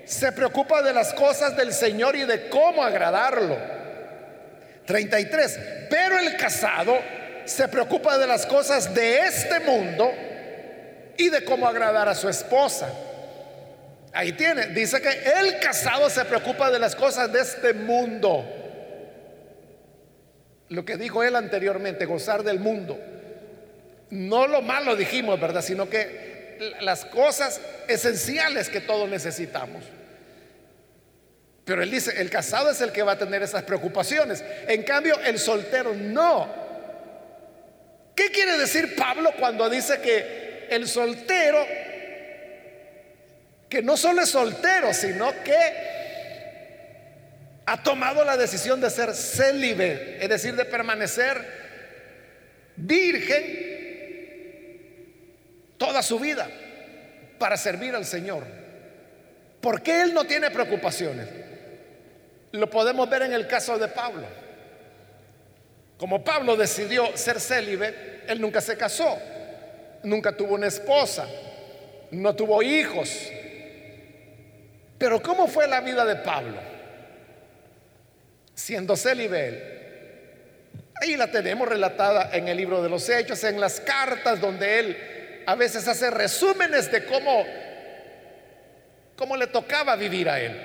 se 0.06 0.32
preocupa 0.32 0.82
de 0.82 0.94
las 0.94 1.14
cosas 1.14 1.56
del 1.58 1.74
Señor 1.74 2.16
y 2.16 2.24
de 2.24 2.48
cómo 2.50 2.84
agradarlo. 2.84 3.58
33. 4.86 5.60
Pero 5.90 6.20
el 6.20 6.36
casado 6.38 6.98
se 7.46 7.68
preocupa 7.68 8.18
de 8.18 8.28
las 8.28 8.46
cosas 8.46 8.94
de 8.94 9.20
este 9.20 9.60
mundo 9.60 10.12
y 11.18 11.30
de 11.30 11.44
cómo 11.44 11.68
agradar 11.68 12.08
a 12.08 12.16
su 12.16 12.30
esposa. 12.30 12.90
Ahí 14.14 14.34
tiene, 14.34 14.68
dice 14.68 15.02
que 15.02 15.10
el 15.40 15.60
casado 15.60 16.10
se 16.10 16.26
preocupa 16.26 16.70
de 16.70 16.80
las 16.80 16.96
cosas 16.96 17.32
de 17.32 17.40
este 17.40 17.74
mundo. 17.74 18.46
Lo 20.70 20.86
que 20.86 20.98
dijo 20.98 21.24
él 21.24 21.36
anteriormente, 21.36 22.06
gozar 22.06 22.44
del 22.44 22.60
mundo. 22.60 23.00
No 24.10 24.48
lo 24.48 24.62
malo 24.62 24.96
dijimos, 24.96 25.40
¿verdad? 25.40 25.62
Sino 25.62 25.90
que 25.90 26.58
las 26.82 27.06
cosas 27.06 27.62
esenciales 27.88 28.70
que 28.70 28.82
todos 28.82 29.10
necesitamos. 29.10 29.84
Pero 31.64 31.84
él 31.84 31.92
dice, 31.92 32.20
el 32.22 32.30
casado 32.30 32.70
es 32.70 32.82
el 32.82 32.92
que 32.92 33.04
va 33.04 33.14
a 33.14 33.18
tener 33.18 33.44
esas 33.44 33.64
preocupaciones. 33.64 34.44
En 34.68 34.84
cambio, 34.84 35.18
el 35.22 35.40
soltero 35.40 35.94
no. 35.94 36.71
¿Qué 38.22 38.30
quiere 38.30 38.56
decir 38.56 38.96
Pablo 38.96 39.32
cuando 39.40 39.68
dice 39.68 40.00
que 40.00 40.68
el 40.70 40.88
soltero, 40.88 41.66
que 43.68 43.82
no 43.82 43.98
solo 43.98 44.22
es 44.22 44.30
soltero, 44.30 44.94
sino 44.94 45.34
que 45.44 45.58
ha 47.66 47.82
tomado 47.82 48.24
la 48.24 48.38
decisión 48.38 48.80
de 48.80 48.92
ser 48.92 49.16
célibe, 49.16 50.20
es 50.22 50.30
decir, 50.30 50.56
de 50.56 50.66
permanecer 50.66 51.44
virgen 52.76 53.72
toda 55.80 56.04
su 56.04 56.20
vida 56.20 56.48
para 57.40 57.58
servir 57.58 57.96
al 57.96 58.06
Señor. 58.06 58.44
¿Por 59.62 59.82
qué 59.82 60.04
él 60.04 60.14
no 60.14 60.26
tiene 60.26 60.52
preocupaciones? 60.52 61.28
Lo 62.52 62.70
podemos 62.70 63.10
ver 63.10 63.24
en 63.24 63.34
el 63.34 63.48
caso 63.48 63.80
de 63.80 63.88
Pablo. 63.88 64.28
Como 66.02 66.24
Pablo 66.24 66.58
decidió 66.58 67.16
ser 67.16 67.40
célibe, 67.40 68.24
él 68.28 68.42
nunca 68.42 68.60
se 68.60 68.76
casó, 68.76 69.20
nunca 70.02 70.36
tuvo 70.36 70.56
una 70.56 70.66
esposa, 70.66 71.28
no 72.10 72.36
tuvo 72.36 72.64
hijos. 72.64 73.30
Pero 74.98 75.22
¿cómo 75.22 75.46
fue 75.46 75.68
la 75.68 75.80
vida 75.80 76.04
de 76.04 76.16
Pablo? 76.16 76.58
Siendo 78.56 78.98
célibe 78.98 79.48
él. 79.48 79.64
Ahí 81.04 81.16
la 81.16 81.30
tenemos 81.30 81.68
relatada 81.68 82.36
en 82.36 82.48
el 82.48 82.58
libro 82.58 82.82
de 82.82 82.90
los 82.90 83.08
Hechos, 83.08 83.44
en 83.44 83.62
las 83.62 83.80
cartas 83.80 84.42
donde 84.42 84.80
él 84.80 85.44
a 85.46 85.54
veces 85.54 85.88
hace 85.88 86.10
resúmenes 86.10 86.92
de 86.92 87.06
cómo, 87.06 87.46
cómo 89.16 89.38
le 89.38 89.46
tocaba 89.46 89.96
vivir 89.96 90.30
a 90.30 90.40
él. 90.40 90.60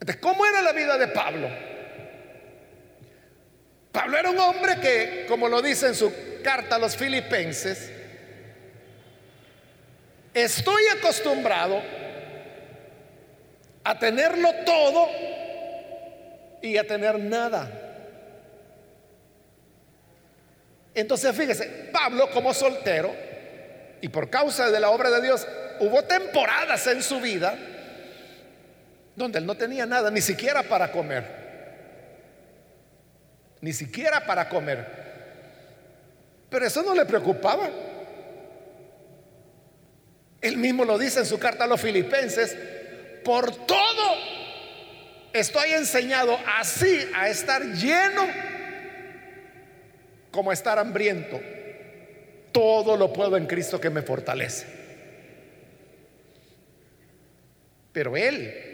¿De 0.00 0.20
cómo 0.20 0.44
era 0.44 0.60
la 0.60 0.72
vida 0.72 0.98
de 0.98 1.08
Pablo? 1.08 1.67
Pablo 3.98 4.16
era 4.16 4.30
un 4.30 4.38
hombre 4.38 4.78
que, 4.78 5.26
como 5.26 5.48
lo 5.48 5.60
dice 5.60 5.88
en 5.88 5.94
su 5.96 6.12
carta 6.44 6.76
a 6.76 6.78
los 6.78 6.96
filipenses, 6.96 7.90
estoy 10.32 10.84
acostumbrado 10.96 11.82
a 13.82 13.98
tenerlo 13.98 14.50
todo 14.64 15.08
y 16.62 16.76
a 16.76 16.86
tener 16.86 17.18
nada. 17.18 17.68
Entonces 20.94 21.34
fíjese, 21.34 21.90
Pablo 21.90 22.30
como 22.30 22.54
soltero, 22.54 23.12
y 24.00 24.06
por 24.10 24.30
causa 24.30 24.70
de 24.70 24.78
la 24.78 24.90
obra 24.90 25.10
de 25.10 25.22
Dios, 25.22 25.44
hubo 25.80 26.04
temporadas 26.04 26.86
en 26.86 27.02
su 27.02 27.20
vida 27.20 27.58
donde 29.16 29.40
él 29.40 29.46
no 29.46 29.56
tenía 29.56 29.86
nada, 29.86 30.08
ni 30.08 30.20
siquiera 30.20 30.62
para 30.62 30.92
comer. 30.92 31.37
Ni 33.60 33.72
siquiera 33.72 34.24
para 34.24 34.48
comer. 34.48 34.86
Pero 36.50 36.66
eso 36.66 36.82
no 36.82 36.94
le 36.94 37.04
preocupaba. 37.04 37.68
Él 40.40 40.56
mismo 40.56 40.84
lo 40.84 40.98
dice 40.98 41.20
en 41.20 41.26
su 41.26 41.38
carta 41.38 41.64
a 41.64 41.66
los 41.66 41.80
filipenses, 41.80 42.56
por 43.24 43.54
todo 43.66 44.14
estoy 45.32 45.72
enseñado 45.72 46.38
así 46.58 47.08
a 47.14 47.28
estar 47.28 47.62
lleno 47.62 48.26
como 50.30 50.50
a 50.50 50.54
estar 50.54 50.78
hambriento. 50.78 51.40
Todo 52.52 52.96
lo 52.96 53.12
puedo 53.12 53.36
en 53.36 53.46
Cristo 53.46 53.80
que 53.80 53.90
me 53.90 54.02
fortalece. 54.02 54.66
Pero 57.92 58.16
Él, 58.16 58.67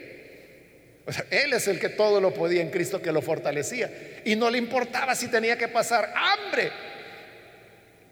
Él 1.30 1.52
es 1.52 1.68
el 1.68 1.78
que 1.78 1.90
todo 1.90 2.20
lo 2.20 2.32
podía 2.32 2.62
en 2.62 2.70
Cristo 2.70 3.02
que 3.02 3.12
lo 3.12 3.20
fortalecía. 3.20 3.90
Y 4.24 4.36
no 4.36 4.50
le 4.50 4.58
importaba 4.58 5.14
si 5.14 5.28
tenía 5.28 5.58
que 5.58 5.68
pasar 5.68 6.12
hambre. 6.16 6.72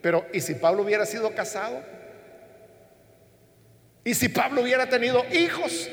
Pero, 0.03 0.27
¿y 0.33 0.41
si 0.41 0.55
Pablo 0.55 0.83
hubiera 0.83 1.07
sido 1.07 1.35
casado? 1.35 1.83
¿Y 4.05 4.15
si 4.15 4.29
Pablo 4.29 4.63
hubiera 4.63 4.89
tenido 4.89 5.25
hijos? 5.33 5.89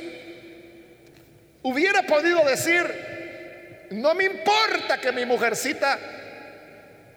Hubiera 1.61 2.03
podido 2.03 2.43
decir, 2.43 2.83
no 3.91 4.13
me 4.15 4.25
importa 4.25 4.99
que 4.99 5.11
mi 5.11 5.25
mujercita 5.25 5.99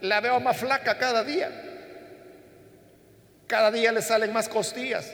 la 0.00 0.20
veo 0.20 0.38
más 0.38 0.56
flaca 0.56 0.98
cada 0.98 1.24
día. 1.24 1.50
Cada 3.46 3.70
día 3.70 3.90
le 3.90 4.02
salen 4.02 4.32
más 4.32 4.48
costillas. 4.48 5.12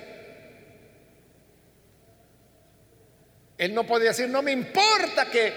Él 3.59 3.75
no 3.75 3.85
podía 3.85 4.11
decir, 4.11 4.29
no 4.29 4.41
me 4.41 4.53
importa 4.53 5.29
que 5.31 5.53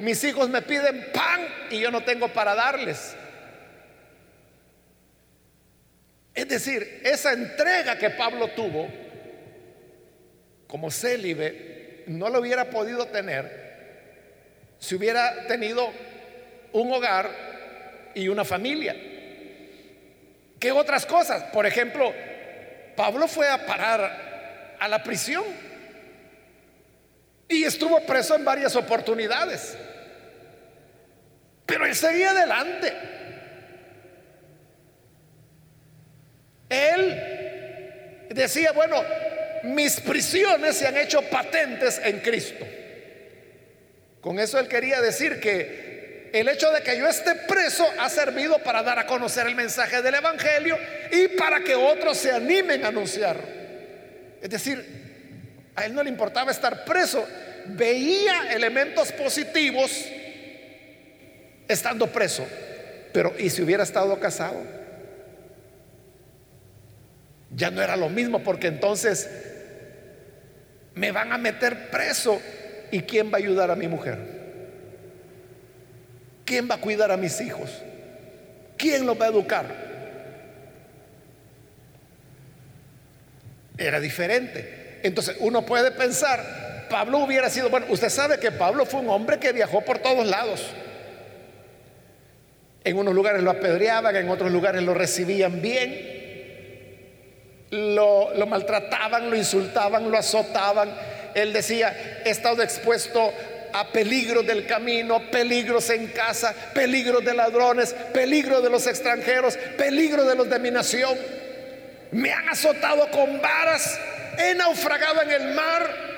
mis 0.00 0.22
hijos 0.24 0.50
me 0.50 0.60
piden 0.60 1.12
pan 1.12 1.46
y 1.70 1.78
yo 1.78 1.90
no 1.92 2.02
tengo 2.02 2.28
para 2.28 2.54
darles. 2.56 3.16
Es 6.34 6.48
decir, 6.48 7.00
esa 7.04 7.32
entrega 7.32 7.96
que 7.96 8.10
Pablo 8.10 8.48
tuvo 8.48 8.88
como 10.66 10.90
célibe 10.90 12.02
no 12.08 12.28
lo 12.28 12.40
hubiera 12.40 12.70
podido 12.70 13.06
tener 13.06 13.62
si 14.80 14.96
hubiera 14.96 15.46
tenido 15.46 15.92
un 16.72 16.92
hogar 16.92 17.30
y 18.14 18.26
una 18.26 18.44
familia. 18.44 18.96
¿Qué 20.58 20.72
otras 20.72 21.06
cosas? 21.06 21.44
Por 21.52 21.66
ejemplo, 21.66 22.12
Pablo 22.96 23.28
fue 23.28 23.48
a 23.48 23.64
parar 23.64 24.76
a 24.78 24.88
la 24.88 25.02
prisión 25.02 25.44
y 27.54 27.64
estuvo 27.64 28.00
preso 28.04 28.34
en 28.34 28.44
varias 28.44 28.74
oportunidades. 28.76 29.76
Pero 31.66 31.86
él 31.86 31.94
seguía 31.94 32.30
adelante. 32.30 32.92
Él 36.68 38.26
decía, 38.30 38.72
bueno, 38.72 39.02
mis 39.64 40.00
prisiones 40.00 40.76
se 40.76 40.86
han 40.86 40.96
hecho 40.96 41.22
patentes 41.22 42.00
en 42.02 42.20
Cristo. 42.20 42.64
Con 44.20 44.38
eso 44.38 44.58
él 44.58 44.68
quería 44.68 45.00
decir 45.00 45.40
que 45.40 46.30
el 46.32 46.48
hecho 46.48 46.70
de 46.72 46.82
que 46.82 46.98
yo 46.98 47.06
esté 47.06 47.34
preso 47.34 47.86
ha 47.98 48.08
servido 48.08 48.58
para 48.58 48.82
dar 48.82 48.98
a 48.98 49.06
conocer 49.06 49.46
el 49.46 49.54
mensaje 49.54 50.02
del 50.02 50.16
Evangelio 50.16 50.76
y 51.12 51.28
para 51.28 51.60
que 51.60 51.74
otros 51.74 52.18
se 52.18 52.32
animen 52.32 52.84
a 52.84 52.88
anunciar. 52.88 53.36
Es 54.42 54.50
decir, 54.50 54.84
a 55.76 55.84
él 55.84 55.94
no 55.94 56.02
le 56.02 56.10
importaba 56.10 56.50
estar 56.50 56.84
preso, 56.84 57.26
veía 57.66 58.52
elementos 58.52 59.12
positivos 59.12 60.06
estando 61.68 62.06
preso. 62.08 62.46
Pero 63.12 63.34
¿y 63.38 63.50
si 63.50 63.62
hubiera 63.62 63.82
estado 63.82 64.18
casado? 64.18 64.60
Ya 67.54 67.70
no 67.70 67.82
era 67.82 67.96
lo 67.96 68.08
mismo 68.08 68.42
porque 68.42 68.66
entonces 68.66 69.30
me 70.94 71.12
van 71.12 71.32
a 71.32 71.38
meter 71.38 71.90
preso. 71.90 72.40
¿Y 72.90 73.02
quién 73.02 73.28
va 73.28 73.34
a 73.34 73.38
ayudar 73.38 73.70
a 73.70 73.76
mi 73.76 73.88
mujer? 73.88 74.18
¿Quién 76.44 76.68
va 76.70 76.76
a 76.76 76.80
cuidar 76.80 77.10
a 77.10 77.16
mis 77.16 77.40
hijos? 77.40 77.70
¿Quién 78.76 79.06
los 79.06 79.20
va 79.20 79.26
a 79.26 79.28
educar? 79.28 79.64
Era 83.78 83.98
diferente. 84.00 85.00
Entonces 85.02 85.36
uno 85.40 85.66
puede 85.66 85.90
pensar, 85.90 86.63
Pablo 86.88 87.18
hubiera 87.18 87.50
sido, 87.50 87.70
bueno, 87.70 87.86
usted 87.88 88.08
sabe 88.08 88.38
que 88.38 88.52
Pablo 88.52 88.86
fue 88.86 89.00
un 89.00 89.10
hombre 89.10 89.38
que 89.38 89.52
viajó 89.52 89.82
por 89.82 89.98
todos 89.98 90.26
lados. 90.26 90.66
En 92.84 92.98
unos 92.98 93.14
lugares 93.14 93.42
lo 93.42 93.50
apedreaban, 93.50 94.14
en 94.14 94.28
otros 94.28 94.50
lugares 94.50 94.82
lo 94.82 94.94
recibían 94.94 95.62
bien 95.62 96.14
lo, 97.74 98.46
maltrataban, 98.46 99.30
lo 99.30 99.36
insultaban, 99.36 100.10
lo 100.10 100.18
azotaban. 100.18 100.94
Él 101.34 101.52
decía, 101.52 102.22
he 102.24 102.30
estado 102.30 102.62
expuesto 102.62 103.32
a 103.72 103.88
peligros 103.88 104.46
del 104.46 104.66
camino, 104.66 105.30
peligros 105.30 105.90
en 105.90 106.08
casa, 106.08 106.54
peligros 106.74 107.24
de 107.24 107.34
ladrones, 107.34 107.92
peligros 108.12 108.62
de 108.62 108.70
los 108.70 108.86
extranjeros, 108.86 109.56
peligros 109.76 110.26
de 110.26 110.36
los 110.36 110.48
de 110.48 110.58
mi 110.58 110.70
nación. 110.70 111.18
Me 112.12 112.32
han 112.32 112.48
azotado 112.48 113.10
con 113.10 113.40
varas, 113.40 113.98
he 114.38 114.54
naufragado 114.54 115.22
en 115.22 115.30
el 115.30 115.54
mar. 115.54 116.13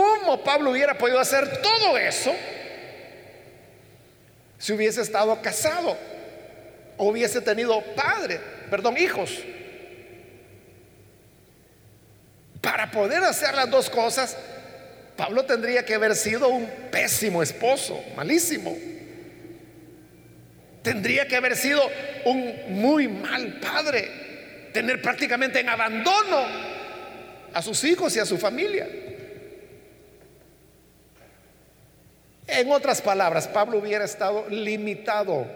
¿Cómo 0.00 0.42
Pablo 0.42 0.70
hubiera 0.70 0.96
podido 0.96 1.20
hacer 1.20 1.60
todo 1.60 1.98
eso 1.98 2.34
si 4.56 4.72
hubiese 4.72 5.02
estado 5.02 5.42
casado 5.42 5.94
o 6.96 7.10
hubiese 7.10 7.42
tenido 7.42 7.82
padre, 7.94 8.40
perdón, 8.70 8.96
hijos? 8.96 9.30
Para 12.62 12.90
poder 12.90 13.22
hacer 13.24 13.52
las 13.52 13.70
dos 13.70 13.90
cosas, 13.90 14.38
Pablo 15.18 15.44
tendría 15.44 15.84
que 15.84 15.92
haber 15.92 16.16
sido 16.16 16.48
un 16.48 16.66
pésimo 16.90 17.42
esposo, 17.42 18.02
malísimo. 18.16 18.74
Tendría 20.82 21.28
que 21.28 21.36
haber 21.36 21.54
sido 21.56 21.82
un 22.24 22.54
muy 22.68 23.06
mal 23.06 23.60
padre, 23.60 24.70
tener 24.72 25.02
prácticamente 25.02 25.60
en 25.60 25.68
abandono 25.68 26.46
a 27.52 27.60
sus 27.60 27.84
hijos 27.84 28.16
y 28.16 28.18
a 28.18 28.24
su 28.24 28.38
familia. 28.38 28.88
En 32.52 32.70
otras 32.70 33.00
palabras, 33.00 33.48
Pablo 33.48 33.78
hubiera 33.78 34.04
estado 34.04 34.48
limitado. 34.48 35.46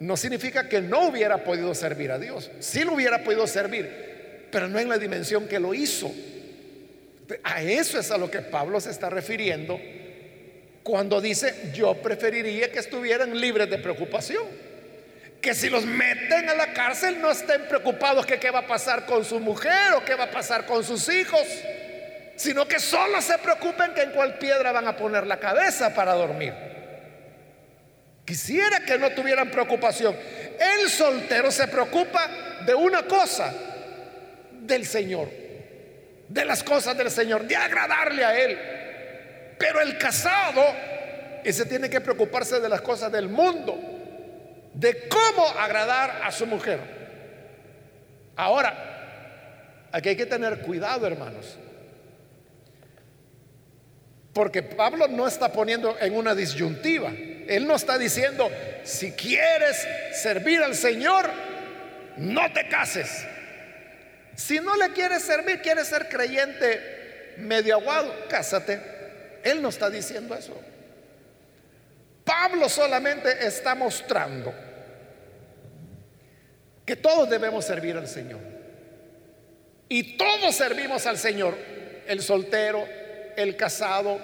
No 0.00 0.16
significa 0.16 0.68
que 0.68 0.80
no 0.80 1.08
hubiera 1.08 1.44
podido 1.44 1.74
servir 1.74 2.12
a 2.12 2.18
Dios. 2.18 2.50
Sí 2.60 2.84
lo 2.84 2.94
hubiera 2.94 3.24
podido 3.24 3.46
servir, 3.46 4.46
pero 4.50 4.68
no 4.68 4.78
en 4.78 4.88
la 4.88 4.98
dimensión 4.98 5.48
que 5.48 5.58
lo 5.58 5.74
hizo. 5.74 6.12
A 7.42 7.62
eso 7.62 7.98
es 7.98 8.10
a 8.10 8.18
lo 8.18 8.30
que 8.30 8.40
Pablo 8.40 8.80
se 8.80 8.90
está 8.90 9.10
refiriendo 9.10 9.78
cuando 10.88 11.20
dice, 11.20 11.70
yo 11.74 11.94
preferiría 11.94 12.72
que 12.72 12.78
estuvieran 12.78 13.38
libres 13.38 13.68
de 13.68 13.76
preocupación. 13.76 14.44
Que 15.40 15.54
si 15.54 15.68
los 15.68 15.84
meten 15.84 16.48
a 16.48 16.54
la 16.54 16.72
cárcel 16.72 17.20
no 17.20 17.30
estén 17.30 17.68
preocupados 17.68 18.24
que 18.24 18.40
qué 18.40 18.50
va 18.50 18.60
a 18.60 18.66
pasar 18.66 19.04
con 19.04 19.24
su 19.24 19.38
mujer 19.38 19.92
o 19.96 20.04
qué 20.04 20.14
va 20.14 20.24
a 20.24 20.30
pasar 20.30 20.64
con 20.64 20.82
sus 20.82 21.08
hijos, 21.10 21.42
sino 22.38 22.68
que 22.68 22.78
solo 22.78 23.20
se 23.20 23.36
preocupen 23.38 23.92
que 23.92 24.02
en 24.02 24.12
cuál 24.12 24.38
piedra 24.38 24.70
van 24.70 24.86
a 24.86 24.96
poner 24.96 25.26
la 25.26 25.40
cabeza 25.40 25.92
para 25.92 26.14
dormir. 26.14 26.54
Quisiera 28.24 28.80
que 28.80 28.96
no 28.96 29.10
tuvieran 29.10 29.50
preocupación. 29.50 30.16
El 30.60 30.88
soltero 30.88 31.50
se 31.50 31.66
preocupa 31.66 32.30
de 32.64 32.74
una 32.74 33.02
cosa, 33.02 33.52
del 34.52 34.86
Señor, 34.86 35.28
de 36.28 36.44
las 36.44 36.62
cosas 36.62 36.96
del 36.96 37.10
Señor, 37.10 37.44
de 37.44 37.56
agradarle 37.56 38.24
a 38.24 38.38
Él. 38.38 38.58
Pero 39.58 39.80
el 39.80 39.98
casado, 39.98 40.64
ese 41.42 41.66
tiene 41.66 41.90
que 41.90 42.00
preocuparse 42.00 42.60
de 42.60 42.68
las 42.68 42.82
cosas 42.82 43.10
del 43.10 43.28
mundo, 43.28 43.76
de 44.74 45.08
cómo 45.08 45.44
agradar 45.58 46.20
a 46.22 46.30
su 46.30 46.46
mujer. 46.46 46.78
Ahora, 48.36 49.88
aquí 49.90 50.10
hay 50.10 50.16
que 50.16 50.26
tener 50.26 50.60
cuidado, 50.60 51.04
hermanos. 51.04 51.58
Porque 54.38 54.62
Pablo 54.62 55.08
no 55.08 55.26
está 55.26 55.50
poniendo 55.50 55.98
en 55.98 56.14
una 56.14 56.32
disyuntiva. 56.32 57.10
Él 57.10 57.66
no 57.66 57.74
está 57.74 57.98
diciendo, 57.98 58.48
si 58.84 59.10
quieres 59.10 59.84
servir 60.12 60.62
al 60.62 60.76
Señor, 60.76 61.28
no 62.18 62.52
te 62.52 62.68
cases. 62.68 63.26
Si 64.36 64.60
no 64.60 64.76
le 64.76 64.92
quieres 64.92 65.24
servir, 65.24 65.60
quieres 65.60 65.88
ser 65.88 66.08
creyente 66.08 67.34
medio 67.38 67.74
aguado, 67.78 68.14
cásate. 68.28 68.80
Él 69.42 69.60
no 69.60 69.70
está 69.70 69.90
diciendo 69.90 70.36
eso. 70.36 70.56
Pablo 72.22 72.68
solamente 72.68 73.44
está 73.44 73.74
mostrando 73.74 74.54
que 76.86 76.94
todos 76.94 77.28
debemos 77.28 77.64
servir 77.64 77.96
al 77.96 78.06
Señor. 78.06 78.38
Y 79.88 80.16
todos 80.16 80.54
servimos 80.54 81.06
al 81.06 81.18
Señor. 81.18 81.58
El 82.06 82.22
soltero, 82.22 82.86
el 83.38 83.56
casado, 83.56 84.20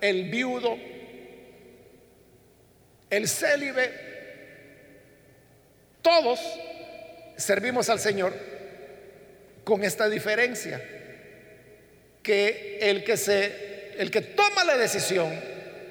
el 0.00 0.28
viudo, 0.28 0.76
el 3.08 3.28
célibe. 3.28 3.92
Todos 6.02 6.40
servimos 7.36 7.88
al 7.88 8.00
Señor 8.00 8.34
con 9.62 9.84
esta 9.84 10.08
diferencia 10.08 10.82
que 12.24 12.78
el 12.80 13.04
que 13.04 13.16
se 13.16 13.94
el 13.98 14.10
que 14.10 14.22
toma 14.22 14.64
la 14.64 14.76
decisión 14.76 15.32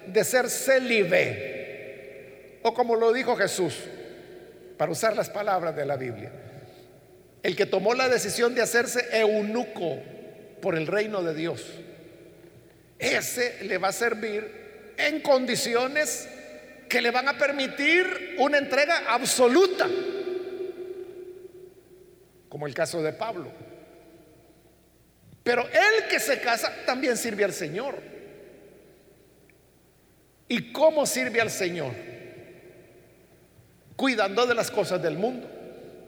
de 0.08 0.24
ser 0.26 0.50
célibe 0.50 2.58
o 2.64 2.74
como 2.74 2.98
lo 2.98 3.14
dijo 3.14 3.38
Jesús 3.38 3.78
para 4.78 4.92
usar 4.92 5.16
las 5.16 5.30
palabras 5.30 5.74
de 5.76 5.86
la 5.86 5.96
Biblia 5.96 6.32
el 7.44 7.56
que 7.56 7.66
tomó 7.66 7.94
la 7.94 8.10
decisión 8.10 8.54
de 8.56 8.62
hacerse 8.62 9.08
eunuco 9.14 10.00
por 10.62 10.76
el 10.76 10.88
reino 10.88 11.24
de 11.24 11.34
Dios 11.34 11.66
ese 13.02 13.64
le 13.64 13.78
va 13.78 13.90
a 13.90 13.94
servir 13.94 14.94
en 14.98 15.22
condiciones 15.22 16.30
que 16.88 17.02
le 17.02 17.12
van 17.12 17.28
a 17.28 17.38
permitir 17.38 18.36
una 18.38 18.58
entrega 18.58 19.06
absoluta 19.08 19.90
como 22.52 22.68
el 22.68 22.74
caso 22.74 23.02
de 23.02 23.14
Pablo. 23.14 23.50
Pero 25.42 25.66
el 25.68 26.10
que 26.10 26.20
se 26.20 26.42
casa 26.42 26.70
también 26.86 27.16
sirve 27.16 27.46
al 27.46 27.54
Señor. 27.54 27.96
¿Y 30.50 30.74
cómo 30.74 31.06
sirve 31.06 31.40
al 31.40 31.50
Señor? 31.50 31.94
Cuidando 33.96 34.46
de 34.46 34.54
las 34.54 34.70
cosas 34.70 35.02
del 35.02 35.18
mundo. 35.18 35.50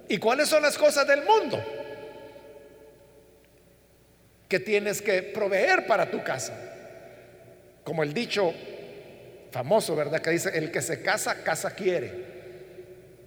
¿Y 0.10 0.18
cuáles 0.18 0.50
son 0.50 0.64
las 0.64 0.78
cosas 0.78 1.08
del 1.08 1.24
mundo? 1.24 1.64
Que 4.50 4.60
tienes 4.60 5.02
que 5.02 5.24
proveer 5.24 5.88
para 5.88 6.12
tu 6.12 6.22
casa. 6.26 6.54
Como 7.84 8.04
el 8.04 8.14
dicho 8.14 8.54
famoso, 9.52 9.96
¿verdad? 9.96 10.22
Que 10.22 10.32
dice, 10.32 10.58
el 10.58 10.72
que 10.72 10.82
se 10.82 11.02
casa, 11.02 11.44
casa 11.44 11.72
quiere. 11.72 12.34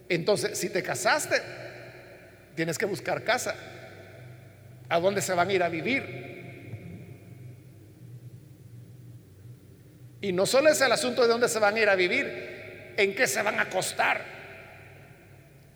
Entonces, 0.09 0.57
si 0.57 0.69
te 0.69 0.83
casaste, 0.83 1.41
Tienes 2.57 2.79
que 2.79 2.87
buscar 2.87 3.23
casa. 3.23 3.53
¿A 4.89 4.99
dónde 4.99 5.21
se 5.21 5.31
van 5.35 5.47
a 5.47 5.53
ir 5.53 5.61
a 5.61 5.69
vivir? 5.69 6.25
Y 10.21 10.33
no 10.33 10.47
solo 10.47 10.69
es 10.69 10.81
el 10.81 10.91
asunto 10.91 11.21
de 11.21 11.27
dónde 11.27 11.49
se 11.49 11.59
van 11.59 11.75
a 11.75 11.79
ir 11.79 11.87
a 11.87 11.93
vivir, 11.93 12.95
en 12.97 13.13
qué 13.13 13.27
se 13.27 13.43
van 13.43 13.59
a 13.59 13.61
acostar. 13.61 14.25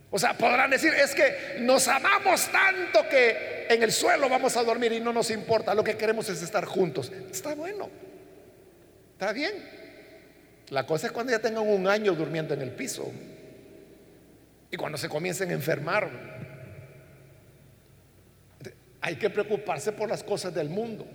O 0.09 0.17
sea, 0.17 0.35
podrán 0.35 0.71
decir, 0.71 0.91
es 0.91 1.13
que 1.13 1.57
nos 1.59 1.87
amamos 1.87 2.51
tanto 2.51 3.07
que 3.07 3.67
en 3.69 3.83
el 3.83 3.91
suelo 3.91 4.27
vamos 4.27 4.57
a 4.57 4.63
dormir 4.63 4.91
y 4.93 4.99
no 4.99 5.13
nos 5.13 5.29
importa, 5.29 5.75
lo 5.75 5.83
que 5.83 5.95
queremos 5.95 6.29
es 6.29 6.41
estar 6.41 6.65
juntos. 6.65 7.11
Está 7.29 7.53
bueno, 7.53 7.91
está 9.21 9.33
bien. 9.33 9.53
La 10.69 10.87
cosa 10.87 11.05
es 11.05 11.13
cuando 11.13 11.31
ya 11.31 11.37
tengan 11.37 11.67
un 11.67 11.87
año 11.87 12.13
durmiendo 12.13 12.55
en 12.55 12.61
el 12.63 12.71
piso 12.71 13.11
y 14.71 14.75
cuando 14.75 14.97
se 14.97 15.07
comiencen 15.07 15.51
a 15.51 15.53
enfermar. 15.53 16.09
Hay 18.99 19.17
que 19.17 19.29
preocuparse 19.29 19.91
por 19.91 20.09
las 20.09 20.23
cosas 20.23 20.51
del 20.55 20.69
mundo. 20.69 21.05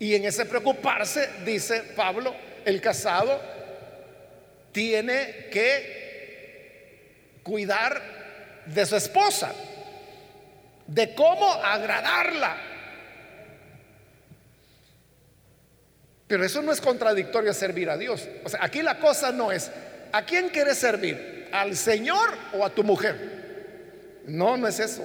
Y 0.00 0.16
en 0.16 0.24
ese 0.24 0.46
preocuparse, 0.46 1.30
dice 1.44 1.84
Pablo, 1.94 2.34
el 2.64 2.80
casado 2.80 3.40
tiene 4.72 5.46
que 5.52 7.38
cuidar 7.44 8.02
de 8.66 8.84
su 8.84 8.96
esposa, 8.96 9.54
de 10.88 11.14
cómo 11.14 11.52
agradarla. 11.52 12.77
Pero 16.28 16.44
eso 16.44 16.60
no 16.60 16.70
es 16.70 16.80
contradictorio 16.80 17.50
a 17.50 17.54
servir 17.54 17.88
a 17.88 17.96
Dios. 17.96 18.28
O 18.44 18.48
sea, 18.50 18.60
aquí 18.62 18.82
la 18.82 18.98
cosa 18.98 19.32
no 19.32 19.50
es, 19.50 19.70
¿a 20.12 20.24
quién 20.24 20.50
quieres 20.50 20.76
servir? 20.76 21.48
¿Al 21.50 21.74
Señor 21.74 22.28
o 22.52 22.64
a 22.64 22.70
tu 22.70 22.84
mujer? 22.84 24.20
No, 24.26 24.58
no 24.58 24.68
es 24.68 24.78
eso. 24.78 25.02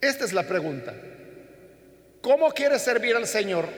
Esta 0.00 0.24
es 0.24 0.32
la 0.32 0.44
pregunta. 0.44 0.94
¿Cómo 2.22 2.50
quieres 2.52 2.82
servir 2.82 3.16
al 3.16 3.26
Señor? 3.26 3.68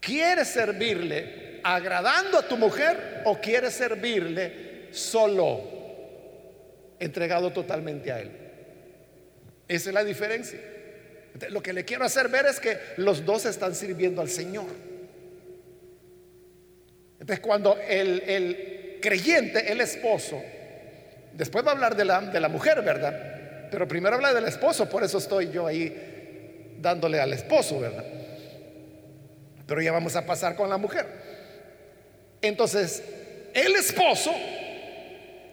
¿Quieres 0.00 0.48
servirle 0.48 1.60
agradando 1.62 2.38
a 2.38 2.48
tu 2.48 2.56
mujer 2.56 3.22
o 3.24 3.40
quieres 3.40 3.72
servirle 3.74 4.88
solo, 4.90 5.60
entregado 6.98 7.52
totalmente 7.52 8.10
a 8.10 8.18
Él? 8.18 8.32
Esa 9.68 9.90
es 9.90 9.94
la 9.94 10.02
diferencia. 10.02 10.58
Lo 11.50 11.62
que 11.62 11.72
le 11.72 11.84
quiero 11.84 12.04
hacer 12.04 12.28
ver 12.28 12.46
es 12.46 12.60
que 12.60 12.78
los 12.98 13.24
dos 13.24 13.46
están 13.46 13.74
sirviendo 13.74 14.20
al 14.20 14.28
Señor. 14.28 14.66
Entonces 17.18 17.40
cuando 17.40 17.78
el, 17.88 18.98
creyente, 19.00 19.70
el 19.70 19.80
esposo, 19.80 20.42
después 21.32 21.64
va 21.64 21.70
a 21.70 21.74
hablar 21.74 21.96
de 21.96 22.04
la, 22.04 22.20
de 22.20 22.40
la 22.40 22.48
mujer, 22.48 22.82
¿verdad? 22.82 23.68
Pero 23.70 23.88
primero 23.88 24.16
habla 24.16 24.34
del 24.34 24.46
esposo, 24.46 24.88
por 24.88 25.02
eso 25.02 25.18
estoy 25.18 25.50
yo 25.50 25.66
ahí 25.66 26.76
dándole 26.78 27.20
al 27.20 27.32
esposo, 27.32 27.80
¿verdad? 27.80 28.04
Pero 29.66 29.80
ya 29.80 29.92
vamos 29.92 30.16
a 30.16 30.26
pasar 30.26 30.56
con 30.56 30.68
la 30.68 30.76
mujer. 30.76 31.06
Entonces, 32.42 33.02
el 33.54 33.74
esposo 33.76 34.34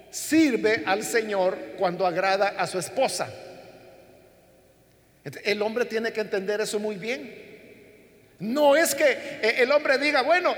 sirve 0.10 0.84
al 0.86 1.04
Señor 1.04 1.58
cuando 1.78 2.06
agrada 2.06 2.50
a 2.58 2.66
su 2.68 2.80
esposa. 2.80 3.30
El 5.44 5.62
hombre 5.62 5.86
tiene 5.86 6.12
que 6.12 6.22
entender 6.22 6.62
eso 6.62 6.80
muy 6.80 6.96
bien. 6.96 7.50
No 8.40 8.76
es 8.76 8.96
que 8.96 9.04
eh, 9.04 9.56
el 9.58 9.72
hombre 9.72 9.98
diga, 9.98 10.22
bueno, 10.22 10.56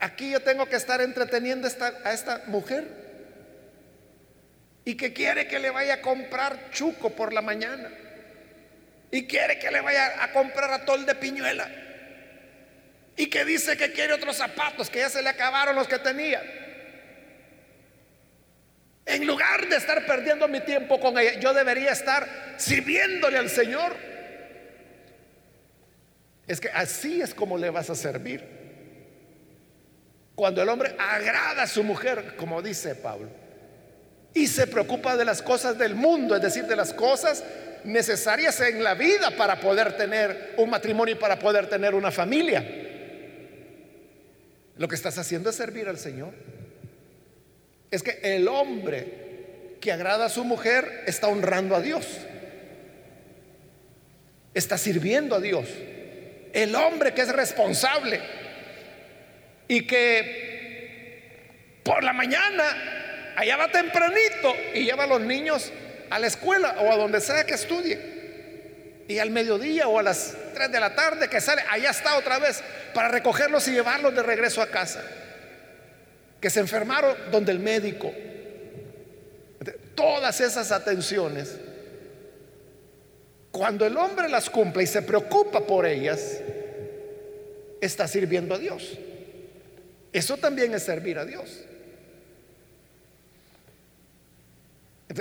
aquí 0.00 0.30
yo 0.30 0.40
tengo 0.40 0.66
que 0.66 0.76
estar 0.76 1.00
entreteniendo 1.00 1.68
a 2.04 2.12
esta 2.12 2.42
mujer 2.46 2.86
y 4.84 4.96
que 4.96 5.12
quiere 5.12 5.48
que 5.48 5.58
le 5.58 5.70
vaya 5.70 5.94
a 5.94 6.00
comprar 6.00 6.70
chuco 6.70 7.10
por 7.10 7.32
la 7.32 7.40
mañana 7.40 7.90
y 9.10 9.26
quiere 9.26 9.58
que 9.58 9.70
le 9.70 9.80
vaya 9.80 10.22
a 10.22 10.32
comprar 10.32 10.70
atol 10.72 11.06
de 11.06 11.14
piñuela 11.14 11.70
y 13.16 13.28
que 13.28 13.44
dice 13.44 13.76
que 13.76 13.92
quiere 13.92 14.12
otros 14.12 14.36
zapatos 14.36 14.90
que 14.90 14.98
ya 14.98 15.08
se 15.08 15.22
le 15.22 15.28
acabaron 15.28 15.76
los 15.76 15.88
que 15.88 15.98
tenía. 15.98 16.42
En 19.06 19.26
lugar 19.26 19.68
de 19.68 19.76
estar 19.76 20.06
perdiendo 20.06 20.48
mi 20.48 20.60
tiempo 20.60 20.98
con 20.98 21.18
ella, 21.18 21.38
yo 21.38 21.52
debería 21.52 21.92
estar 21.92 22.54
sirviéndole 22.56 23.38
al 23.38 23.50
Señor. 23.50 23.94
Es 26.46 26.60
que 26.60 26.68
así 26.70 27.20
es 27.20 27.34
como 27.34 27.58
le 27.58 27.70
vas 27.70 27.90
a 27.90 27.94
servir. 27.94 28.44
Cuando 30.34 30.62
el 30.62 30.68
hombre 30.68 30.96
agrada 30.98 31.62
a 31.62 31.66
su 31.66 31.84
mujer, 31.84 32.34
como 32.36 32.60
dice 32.60 32.94
Pablo 32.94 33.44
y 34.34 34.48
se 34.48 34.66
preocupa 34.66 35.16
de 35.16 35.24
las 35.24 35.40
cosas 35.40 35.78
del 35.78 35.94
mundo, 35.94 36.34
es 36.34 36.42
decir, 36.42 36.64
de 36.64 36.74
las 36.74 36.92
cosas 36.92 37.44
necesarias 37.84 38.60
en 38.60 38.82
la 38.82 38.94
vida 38.94 39.30
para 39.36 39.60
poder 39.60 39.96
tener 39.96 40.54
un 40.58 40.68
matrimonio 40.68 41.14
y 41.14 41.18
para 41.18 41.38
poder 41.38 41.68
tener 41.68 41.94
una 41.94 42.10
familia. 42.10 42.66
Lo 44.76 44.88
que 44.88 44.96
estás 44.96 45.16
haciendo 45.18 45.50
es 45.50 45.56
servir 45.56 45.88
al 45.88 45.98
Señor. 45.98 46.34
Es 47.90 48.02
que 48.02 48.20
el 48.22 48.48
hombre 48.48 49.24
que 49.80 49.92
agrada 49.92 50.26
a 50.26 50.28
su 50.30 50.44
mujer 50.44 51.04
está 51.06 51.28
honrando 51.28 51.76
a 51.76 51.80
Dios. 51.80 52.06
Está 54.54 54.78
sirviendo 54.78 55.36
a 55.36 55.40
Dios. 55.40 55.68
El 56.52 56.74
hombre 56.74 57.12
que 57.12 57.22
es 57.22 57.28
responsable 57.28 58.20
y 59.68 59.86
que 59.86 61.80
por 61.82 62.02
la 62.02 62.12
mañana 62.12 63.34
allá 63.36 63.56
va 63.56 63.68
tempranito 63.68 64.54
y 64.74 64.84
lleva 64.84 65.04
a 65.04 65.06
los 65.06 65.20
niños 65.20 65.70
a 66.10 66.18
la 66.18 66.28
escuela 66.28 66.76
o 66.78 66.92
a 66.92 66.96
donde 66.96 67.20
sea 67.20 67.44
que 67.44 67.54
estudie. 67.54 68.14
Y 69.06 69.18
al 69.18 69.30
mediodía 69.30 69.88
o 69.88 69.98
a 69.98 70.02
las 70.02 70.34
3 70.54 70.72
de 70.72 70.80
la 70.80 70.94
tarde 70.94 71.28
que 71.28 71.40
sale, 71.40 71.62
allá 71.68 71.90
está 71.90 72.16
otra 72.16 72.38
vez 72.38 72.62
para 72.94 73.08
recogerlos 73.08 73.68
y 73.68 73.72
llevarlos 73.72 74.14
de 74.14 74.22
regreso 74.22 74.62
a 74.62 74.68
casa. 74.68 75.04
Que 76.44 76.50
se 76.50 76.60
enfermaron 76.60 77.16
donde 77.30 77.52
el 77.52 77.58
médico. 77.58 78.12
Todas 79.94 80.42
esas 80.42 80.72
atenciones, 80.72 81.56
cuando 83.50 83.86
el 83.86 83.96
hombre 83.96 84.28
las 84.28 84.50
cumple 84.50 84.82
y 84.82 84.86
se 84.86 85.00
preocupa 85.00 85.66
por 85.66 85.86
ellas, 85.86 86.42
está 87.80 88.06
sirviendo 88.06 88.54
a 88.54 88.58
Dios. 88.58 88.98
Eso 90.12 90.36
también 90.36 90.74
es 90.74 90.82
servir 90.82 91.18
a 91.18 91.24
Dios. 91.24 91.62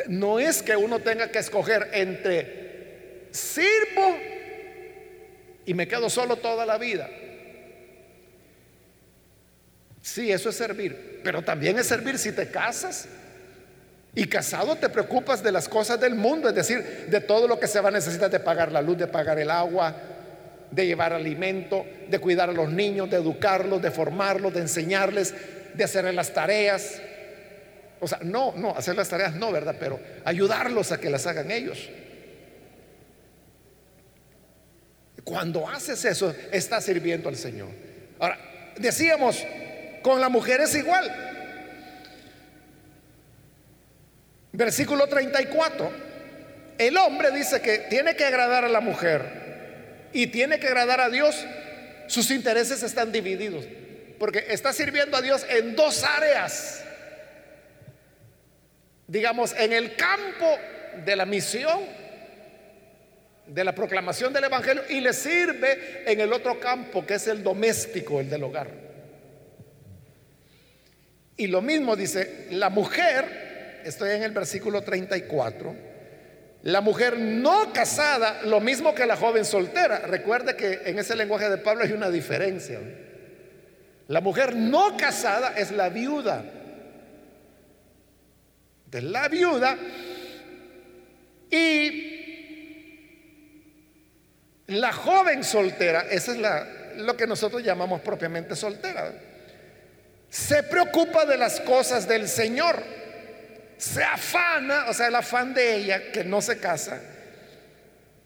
No 0.10 0.40
es 0.40 0.62
que 0.62 0.76
uno 0.76 1.00
tenga 1.00 1.32
que 1.32 1.40
escoger 1.40 1.90
entre 1.94 3.30
sirvo 3.32 4.18
y 5.66 5.74
me 5.74 5.88
quedo 5.88 6.10
solo 6.10 6.36
toda 6.36 6.66
la 6.66 6.78
vida. 6.78 7.10
Sí, 10.04 10.34
eso 10.34 10.50
es 10.50 10.58
servir, 10.58 11.22
pero 11.24 11.42
también 11.42 11.80
es 11.80 11.88
servir 11.88 12.20
si 12.20 12.34
te 12.34 12.50
casas 12.50 13.08
y 14.14 14.26
casado 14.26 14.76
te 14.76 14.90
preocupas 14.90 15.42
de 15.42 15.50
las 15.50 15.70
cosas 15.70 15.98
del 15.98 16.14
mundo, 16.14 16.50
es 16.50 16.56
decir, 16.56 17.08
de 17.08 17.22
todo 17.22 17.48
lo 17.48 17.58
que 17.58 17.68
se 17.68 17.80
va 17.80 17.88
a 17.88 17.92
necesitar 17.94 18.30
de 18.30 18.42
pagar 18.42 18.70
la 18.74 18.82
luz, 18.82 18.98
de 18.98 19.08
pagar 19.08 19.40
el 19.40 19.50
agua, 19.50 19.96
de 20.70 20.86
llevar 20.86 21.14
alimento, 21.14 21.86
de 22.10 22.20
cuidar 22.20 22.50
a 22.50 22.52
los 22.52 22.70
niños, 22.70 23.10
de 23.10 23.16
educarlos, 23.16 23.82
de 23.82 23.92
formarlos, 23.92 24.54
de 24.54 24.60
enseñarles, 24.60 25.34
de 25.74 25.84
hacerles 25.86 26.16
las 26.16 26.34
tareas. 26.34 27.02
O 28.02 28.08
sea, 28.08 28.20
no, 28.24 28.54
no, 28.58 28.76
hacer 28.76 28.98
las 28.98 29.08
tareas 29.08 29.34
no, 29.36 29.54
¿verdad? 29.54 29.78
Pero 29.80 30.02
ayudarlos 30.26 30.92
a 30.92 31.00
que 31.00 31.10
las 31.10 31.26
hagan 31.28 31.50
ellos. 31.50 31.90
Cuando 35.24 35.70
haces 35.70 36.04
eso, 36.04 36.36
estás 36.52 36.84
sirviendo 36.84 37.30
al 37.30 37.38
Señor. 37.38 37.70
Ahora, 38.20 38.38
decíamos, 38.78 39.42
con 40.04 40.22
la 40.22 40.30
mujer 40.30 40.62
es 40.62 40.76
igual. 40.76 41.12
Versículo 44.52 45.08
34. 45.08 45.92
El 46.78 46.98
hombre 46.98 47.32
dice 47.32 47.62
que 47.62 47.80
tiene 47.90 48.16
que 48.16 48.26
agradar 48.26 48.66
a 48.66 48.70
la 48.70 48.82
mujer 48.82 50.10
y 50.12 50.28
tiene 50.28 50.60
que 50.60 50.68
agradar 50.68 51.02
a 51.02 51.10
Dios. 51.10 51.44
Sus 52.08 52.30
intereses 52.30 52.84
están 52.84 53.12
divididos 53.12 53.66
porque 54.20 54.46
está 54.50 54.72
sirviendo 54.74 55.18
a 55.18 55.22
Dios 55.22 55.46
en 55.50 55.76
dos 55.76 56.04
áreas. 56.04 56.84
Digamos, 59.08 59.54
en 59.58 59.74
el 59.74 59.96
campo 59.96 60.58
de 61.04 61.16
la 61.16 61.26
misión, 61.26 61.82
de 63.48 63.64
la 63.64 63.74
proclamación 63.74 64.32
del 64.32 64.46
Evangelio, 64.46 64.84
y 64.90 65.02
le 65.02 65.14
sirve 65.14 66.04
en 66.06 66.22
el 66.22 66.32
otro 66.32 66.60
campo, 66.60 67.06
que 67.06 67.16
es 67.16 67.28
el 67.28 67.44
doméstico, 67.44 68.20
el 68.20 68.30
del 68.30 68.44
hogar. 68.44 68.83
Y 71.36 71.48
lo 71.48 71.62
mismo 71.62 71.96
dice, 71.96 72.48
la 72.52 72.70
mujer 72.70 73.82
estoy 73.84 74.12
en 74.12 74.24
el 74.24 74.32
versículo 74.32 74.82
34. 74.82 75.76
La 76.64 76.80
mujer 76.82 77.20
no 77.20 77.74
casada, 77.74 78.44
lo 78.44 78.62
mismo 78.62 78.96
que 78.96 79.06
la 79.06 79.18
joven 79.18 79.44
soltera. 79.44 80.00
Recuerde 80.00 80.56
que 80.56 80.82
en 80.86 81.00
ese 81.00 81.16
lenguaje 81.16 81.50
de 81.50 81.58
Pablo 81.58 81.84
hay 81.84 81.92
una 81.92 82.10
diferencia. 82.10 82.80
La 84.08 84.22
mujer 84.22 84.56
no 84.56 84.96
casada 84.96 85.56
es 85.58 85.72
la 85.72 85.90
viuda. 85.90 86.44
De 88.86 89.02
la 89.02 89.28
viuda 89.28 89.76
y 91.50 92.14
la 94.68 94.94
joven 94.94 95.44
soltera, 95.44 96.06
esa 96.10 96.32
es 96.32 96.38
la, 96.38 96.68
lo 96.98 97.18
que 97.18 97.28
nosotros 97.28 97.64
llamamos 97.64 98.02
propiamente 98.02 98.56
soltera. 98.56 99.14
Se 100.34 100.64
preocupa 100.64 101.28
de 101.28 101.38
las 101.38 101.60
cosas 101.60 102.08
del 102.08 102.28
Señor 102.28 102.84
se 103.78 104.04
afana, 104.04 104.86
o 104.90 104.94
sea, 104.96 105.10
el 105.10 105.16
afán 105.16 105.54
de 105.54 105.76
ella, 105.76 106.12
que 106.12 106.24
no 106.24 106.42
se 106.42 106.58
casa, 106.58 107.00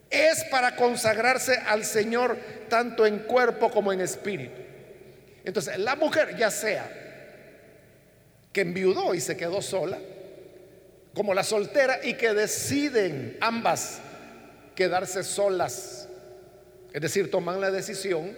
es 0.10 0.46
para 0.46 0.78
consagrarse 0.78 1.58
al 1.67 1.84
Señor 1.84 2.38
tanto 2.70 3.06
en 3.06 3.20
cuerpo 3.20 3.70
como 3.70 3.91
en 3.91 4.00
espíritu. 4.00 4.62
Entonces, 5.43 5.78
la 5.80 5.98
mujer, 5.98 6.38
ya 6.38 6.50
sea 6.50 6.89
que 8.54 8.62
enviudó 8.62 9.13
y 9.13 9.20
se 9.20 9.36
quedó 9.36 9.62
sola, 9.62 10.00
como 11.13 11.34
la 11.34 11.43
soltera 11.43 12.00
y 12.02 12.13
que 12.13 12.34
deciden 12.34 13.38
ambas 13.41 14.00
quedarse 14.76 15.26
solas, 15.26 16.08
es 16.93 17.02
decir, 17.02 17.30
toman 17.30 17.60
la 17.60 17.70
decisión 17.70 18.34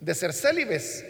de 0.00 0.14
ser 0.14 0.32
célibes, 0.32 1.04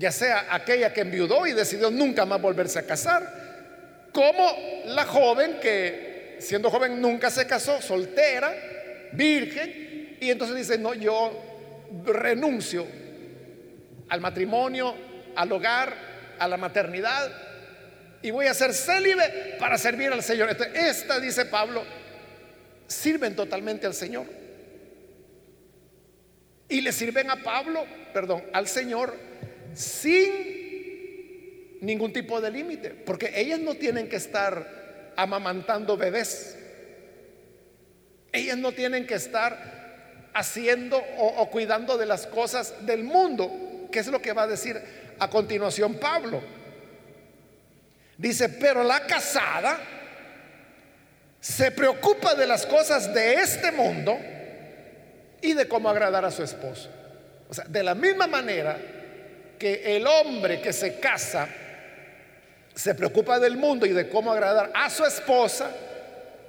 ya 0.00 0.10
sea 0.10 0.46
aquella 0.48 0.94
que 0.94 1.02
enviudó 1.02 1.46
y 1.46 1.52
decidió 1.52 1.90
nunca 1.90 2.24
más 2.24 2.40
volverse 2.40 2.78
a 2.78 2.86
casar, 2.86 4.08
como 4.14 4.50
la 4.86 5.04
joven 5.04 5.58
que 5.60 6.38
siendo 6.40 6.70
joven 6.70 7.02
nunca 7.02 7.30
se 7.30 7.46
casó, 7.46 7.82
soltera, 7.82 8.50
virgen, 9.12 10.16
y 10.18 10.30
entonces 10.30 10.56
dice, 10.56 10.78
no, 10.78 10.94
yo 10.94 11.38
renuncio 12.06 12.86
al 14.08 14.22
matrimonio, 14.22 14.94
al 15.36 15.52
hogar, 15.52 15.94
a 16.38 16.48
la 16.48 16.56
maternidad, 16.56 17.30
y 18.22 18.30
voy 18.30 18.46
a 18.46 18.54
ser 18.54 18.72
célibe 18.72 19.56
para 19.58 19.76
servir 19.76 20.10
al 20.10 20.22
Señor. 20.22 20.48
esta, 20.72 21.20
dice 21.20 21.44
Pablo, 21.44 21.84
sirven 22.86 23.36
totalmente 23.36 23.86
al 23.86 23.92
Señor. 23.92 24.24
Y 26.70 26.80
le 26.80 26.90
sirven 26.92 27.30
a 27.30 27.36
Pablo, 27.36 27.84
perdón, 28.14 28.44
al 28.54 28.66
Señor 28.66 29.29
sin 29.74 30.60
ningún 31.80 32.12
tipo 32.12 32.40
de 32.40 32.50
límite, 32.50 32.90
porque 32.90 33.32
ellas 33.34 33.58
no 33.58 33.74
tienen 33.74 34.08
que 34.08 34.16
estar 34.16 35.12
amamantando 35.16 35.96
bebés. 35.96 36.56
Ellas 38.32 38.58
no 38.58 38.72
tienen 38.72 39.06
que 39.06 39.14
estar 39.14 40.28
haciendo 40.34 41.02
o, 41.18 41.50
cuidando 41.50 41.98
de 41.98 42.06
las 42.06 42.26
cosas 42.26 42.86
del 42.86 43.02
mundo, 43.02 43.88
que 43.90 43.98
es 43.98 44.06
lo 44.06 44.22
que 44.22 44.32
va 44.32 44.42
a 44.42 44.46
decir 44.46 44.80
a 45.18 45.28
continuación 45.28 45.94
Pablo. 45.94 46.42
Dice, 48.16 48.48
pero 48.48 48.84
la 48.84 49.06
casada 49.06 49.80
se 51.40 51.70
preocupa 51.70 52.34
de 52.34 52.46
las 52.46 52.66
cosas 52.66 53.12
de 53.14 53.34
este 53.34 53.72
mundo 53.72 54.16
y 55.40 55.54
de 55.54 55.66
cómo 55.66 55.88
agradar 55.88 56.24
a 56.24 56.30
su 56.30 56.42
esposo. 56.42 56.90
O 57.48 57.54
sea, 57.54 57.64
de 57.64 57.82
la 57.82 57.94
misma 57.94 58.26
manera 58.26 58.78
que 59.60 59.94
el 59.94 60.06
hombre 60.06 60.62
que 60.62 60.72
se 60.72 60.98
casa 60.98 61.46
se 62.74 62.94
preocupa 62.94 63.38
del 63.38 63.58
mundo 63.58 63.84
y 63.84 63.90
de 63.90 64.08
cómo 64.08 64.32
agradar 64.32 64.72
a 64.74 64.88
su 64.88 65.04
esposa, 65.04 65.70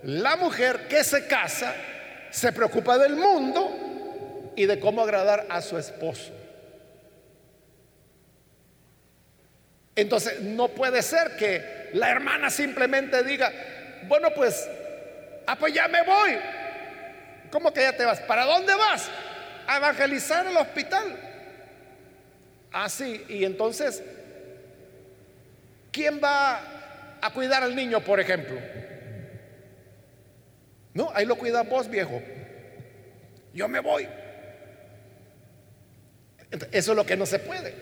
la 0.03 0.37
mujer 0.37 0.87
que 0.87 1.03
se 1.03 1.27
casa 1.27 1.75
se 2.29 2.53
preocupa 2.53 2.97
del 2.97 3.17
mundo 3.17 4.53
y 4.55 4.65
de 4.65 4.79
cómo 4.79 5.03
agradar 5.03 5.45
a 5.49 5.61
su 5.61 5.77
esposo. 5.77 6.31
Entonces, 9.93 10.39
no 10.39 10.69
puede 10.69 11.01
ser 11.01 11.35
que 11.35 11.89
la 11.91 12.09
hermana 12.11 12.49
simplemente 12.49 13.23
diga, 13.23 13.51
bueno, 14.03 14.29
pues, 14.33 14.69
ah, 15.47 15.57
pues 15.57 15.73
ya 15.73 15.89
me 15.89 16.01
voy. 16.03 16.37
¿Cómo 17.51 17.73
que 17.73 17.81
ya 17.81 17.91
te 17.91 18.05
vas? 18.05 18.21
¿Para 18.21 18.45
dónde 18.45 18.73
vas? 18.73 19.09
A 19.67 19.75
evangelizar 19.75 20.47
el 20.47 20.55
hospital. 20.55 21.30
Así, 22.71 23.23
y 23.27 23.43
entonces 23.43 24.01
¿Quién 25.91 26.21
va 26.23 27.17
a 27.21 27.33
cuidar 27.33 27.63
al 27.63 27.75
niño, 27.75 27.99
por 28.03 28.19
ejemplo? 28.19 28.57
No, 30.93 31.11
ahí 31.13 31.25
lo 31.25 31.35
cuida 31.35 31.63
vos, 31.63 31.89
viejo. 31.89 32.21
Yo 33.53 33.67
me 33.67 33.79
voy. 33.81 34.07
Eso 36.71 36.91
es 36.91 36.95
lo 36.95 37.05
que 37.05 37.17
no 37.17 37.25
se 37.25 37.39
puede. 37.39 37.73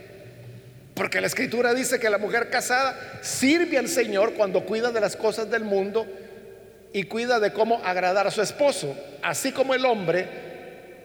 Porque 0.95 1.21
la 1.21 1.27
escritura 1.27 1.73
dice 1.73 1.99
que 1.99 2.09
la 2.09 2.17
mujer 2.17 2.49
casada 2.49 3.19
sirve 3.21 3.77
al 3.77 3.87
Señor 3.87 4.33
cuando 4.33 4.65
cuida 4.65 4.91
de 4.91 4.99
las 4.99 5.15
cosas 5.15 5.49
del 5.49 5.63
mundo 5.63 6.05
y 6.91 7.03
cuida 7.03 7.39
de 7.39 7.53
cómo 7.53 7.81
agradar 7.85 8.27
a 8.27 8.31
su 8.31 8.41
esposo. 8.41 8.97
Así 9.21 9.51
como 9.51 9.75
el 9.75 9.85
hombre 9.85 10.48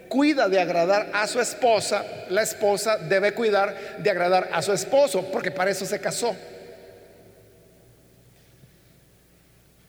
cuida 0.09 0.49
de 0.49 0.61
agradar 0.61 1.11
a 1.13 1.27
su 1.27 1.41
esposa, 1.41 2.05
la 2.31 2.43
esposa 2.43 2.99
debe 2.99 3.33
cuidar 3.33 3.99
de 3.99 4.11
agradar 4.11 4.49
a 4.53 4.63
su 4.63 4.73
esposo, 4.73 5.31
porque 5.31 5.51
para 5.51 5.71
eso 5.71 5.87
se 5.87 6.01
casó. 6.01 6.35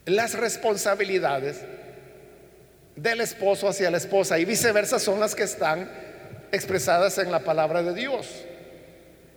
las 0.06 0.34
responsabilidades 0.34 1.60
del 2.94 3.20
esposo 3.20 3.68
hacia 3.68 3.90
la 3.90 3.98
esposa 3.98 4.38
y 4.38 4.44
viceversa 4.44 4.98
son 4.98 5.20
las 5.20 5.34
que 5.34 5.42
están 5.42 5.90
expresadas 6.52 7.18
en 7.18 7.30
la 7.30 7.40
palabra 7.40 7.82
de 7.82 7.92
Dios. 7.92 8.44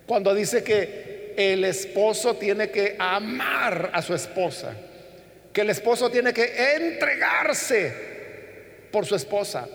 Cuando 0.06 0.34
dice 0.34 0.62
que 0.62 1.34
el 1.36 1.64
esposo 1.64 2.36
tiene 2.36 2.70
que 2.70 2.96
amar 2.98 3.90
a 3.92 4.00
su 4.00 4.14
esposa, 4.14 4.72
que 5.52 5.60
el 5.60 5.70
esposo 5.70 6.08
tiene 6.08 6.32
que 6.32 6.76
entregarse 6.76 7.92
por 8.90 9.04
su 9.04 9.16
esposa. 9.16 9.68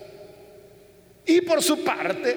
Y 1.25 1.41
por 1.41 1.61
su 1.61 1.83
parte, 1.83 2.35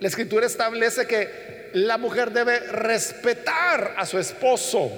la 0.00 0.08
escritura 0.08 0.46
establece 0.46 1.06
que 1.06 1.70
la 1.74 1.98
mujer 1.98 2.30
debe 2.30 2.58
respetar 2.60 3.94
a 3.96 4.06
su 4.06 4.18
esposo 4.18 4.90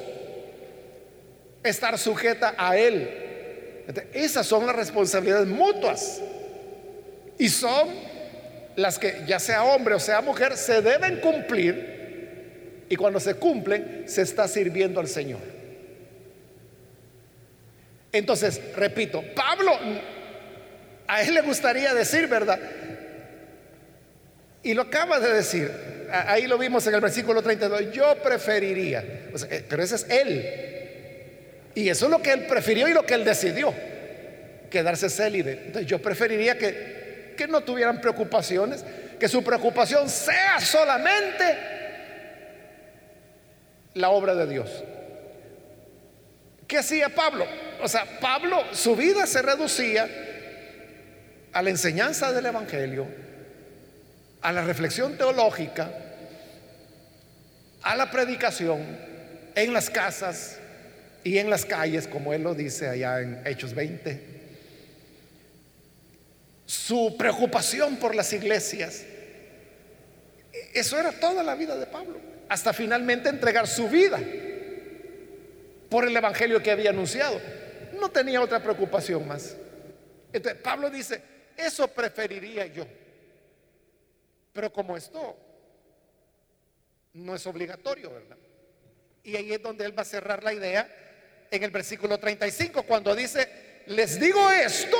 estar 1.62 1.98
sujeta 1.98 2.54
a 2.56 2.76
Él. 2.76 3.84
Esas 4.12 4.46
son 4.46 4.66
las 4.66 4.76
responsabilidades 4.76 5.48
mutuas. 5.48 6.20
Y 7.38 7.48
son 7.48 7.88
las 8.76 8.98
que 8.98 9.24
ya 9.26 9.38
sea 9.40 9.64
hombre 9.64 9.94
o 9.94 10.00
sea 10.00 10.20
mujer, 10.20 10.56
se 10.56 10.82
deben 10.82 11.20
cumplir 11.20 12.86
y 12.88 12.96
cuando 12.96 13.18
se 13.18 13.34
cumplen 13.34 14.04
se 14.06 14.22
está 14.22 14.46
sirviendo 14.46 15.00
al 15.00 15.08
Señor. 15.08 15.40
Entonces, 18.12 18.60
repito, 18.76 19.22
Pablo, 19.34 19.72
a 21.06 21.22
él 21.22 21.34
le 21.34 21.42
gustaría 21.42 21.92
decir, 21.92 22.26
¿verdad? 22.26 22.58
Y 24.62 24.74
lo 24.74 24.82
acaba 24.82 25.20
de 25.20 25.32
decir, 25.32 25.70
ahí 26.10 26.46
lo 26.46 26.58
vimos 26.58 26.86
en 26.86 26.94
el 26.94 27.00
versículo 27.00 27.42
32, 27.42 27.92
yo 27.92 28.16
preferiría, 28.22 29.00
eh, 29.50 29.64
pero 29.68 29.82
ese 29.82 29.96
es 29.96 30.06
él. 30.08 30.68
Y 31.74 31.88
eso 31.88 32.06
es 32.06 32.10
lo 32.10 32.20
que 32.20 32.32
él 32.32 32.46
prefirió 32.46 32.88
y 32.88 32.92
lo 32.92 33.04
que 33.06 33.14
él 33.14 33.24
decidió, 33.24 33.72
quedarse 34.70 35.08
célibe. 35.08 35.62
Entonces 35.66 35.86
yo 35.86 36.02
preferiría 36.02 36.58
que, 36.58 37.34
que 37.36 37.46
no 37.46 37.60
tuvieran 37.60 38.00
preocupaciones, 38.00 38.84
que 39.18 39.28
su 39.28 39.44
preocupación 39.44 40.08
sea 40.08 40.58
solamente 40.60 41.44
la 43.94 44.10
obra 44.10 44.34
de 44.34 44.46
Dios. 44.46 44.84
¿Qué 46.66 46.78
hacía 46.78 47.08
Pablo? 47.08 47.46
O 47.80 47.88
sea, 47.88 48.04
Pablo, 48.20 48.62
su 48.72 48.94
vida 48.94 49.26
se 49.26 49.40
reducía 49.40 50.08
a 51.52 51.62
la 51.62 51.70
enseñanza 51.70 52.32
del 52.32 52.46
Evangelio, 52.46 53.06
a 54.40 54.52
la 54.52 54.62
reflexión 54.62 55.16
teológica, 55.16 55.90
a 57.82 57.96
la 57.96 58.10
predicación 58.10 58.98
en 59.54 59.72
las 59.72 59.90
casas 59.90 60.58
y 61.24 61.38
en 61.38 61.50
las 61.50 61.64
calles, 61.64 62.06
como 62.06 62.32
él 62.32 62.42
lo 62.42 62.54
dice 62.54 62.88
allá 62.88 63.20
en 63.20 63.42
Hechos 63.46 63.74
20. 63.74 64.38
Su 66.66 67.16
preocupación 67.18 67.96
por 67.96 68.14
las 68.14 68.32
iglesias. 68.32 69.04
Eso 70.72 70.98
era 70.98 71.12
toda 71.12 71.42
la 71.42 71.54
vida 71.54 71.76
de 71.76 71.86
Pablo, 71.86 72.18
hasta 72.48 72.72
finalmente 72.72 73.28
entregar 73.28 73.66
su 73.66 73.88
vida 73.88 74.20
por 75.88 76.06
el 76.06 76.16
evangelio 76.16 76.62
que 76.62 76.70
había 76.70 76.90
anunciado. 76.90 77.40
No 77.98 78.10
tenía 78.10 78.40
otra 78.40 78.62
preocupación 78.62 79.26
más. 79.26 79.56
Entonces 80.32 80.60
Pablo 80.62 80.90
dice, 80.90 81.20
eso 81.56 81.88
preferiría 81.88 82.66
yo. 82.66 82.86
Pero 84.58 84.72
como 84.72 84.96
esto 84.96 85.36
no 87.12 87.36
es 87.36 87.46
obligatorio, 87.46 88.12
¿verdad? 88.12 88.36
Y 89.22 89.36
ahí 89.36 89.52
es 89.52 89.62
donde 89.62 89.84
él 89.84 89.96
va 89.96 90.02
a 90.02 90.04
cerrar 90.04 90.42
la 90.42 90.52
idea 90.52 91.46
en 91.48 91.62
el 91.62 91.70
versículo 91.70 92.18
35, 92.18 92.82
cuando 92.82 93.14
dice, 93.14 93.48
les 93.86 94.18
digo 94.18 94.50
esto 94.50 94.96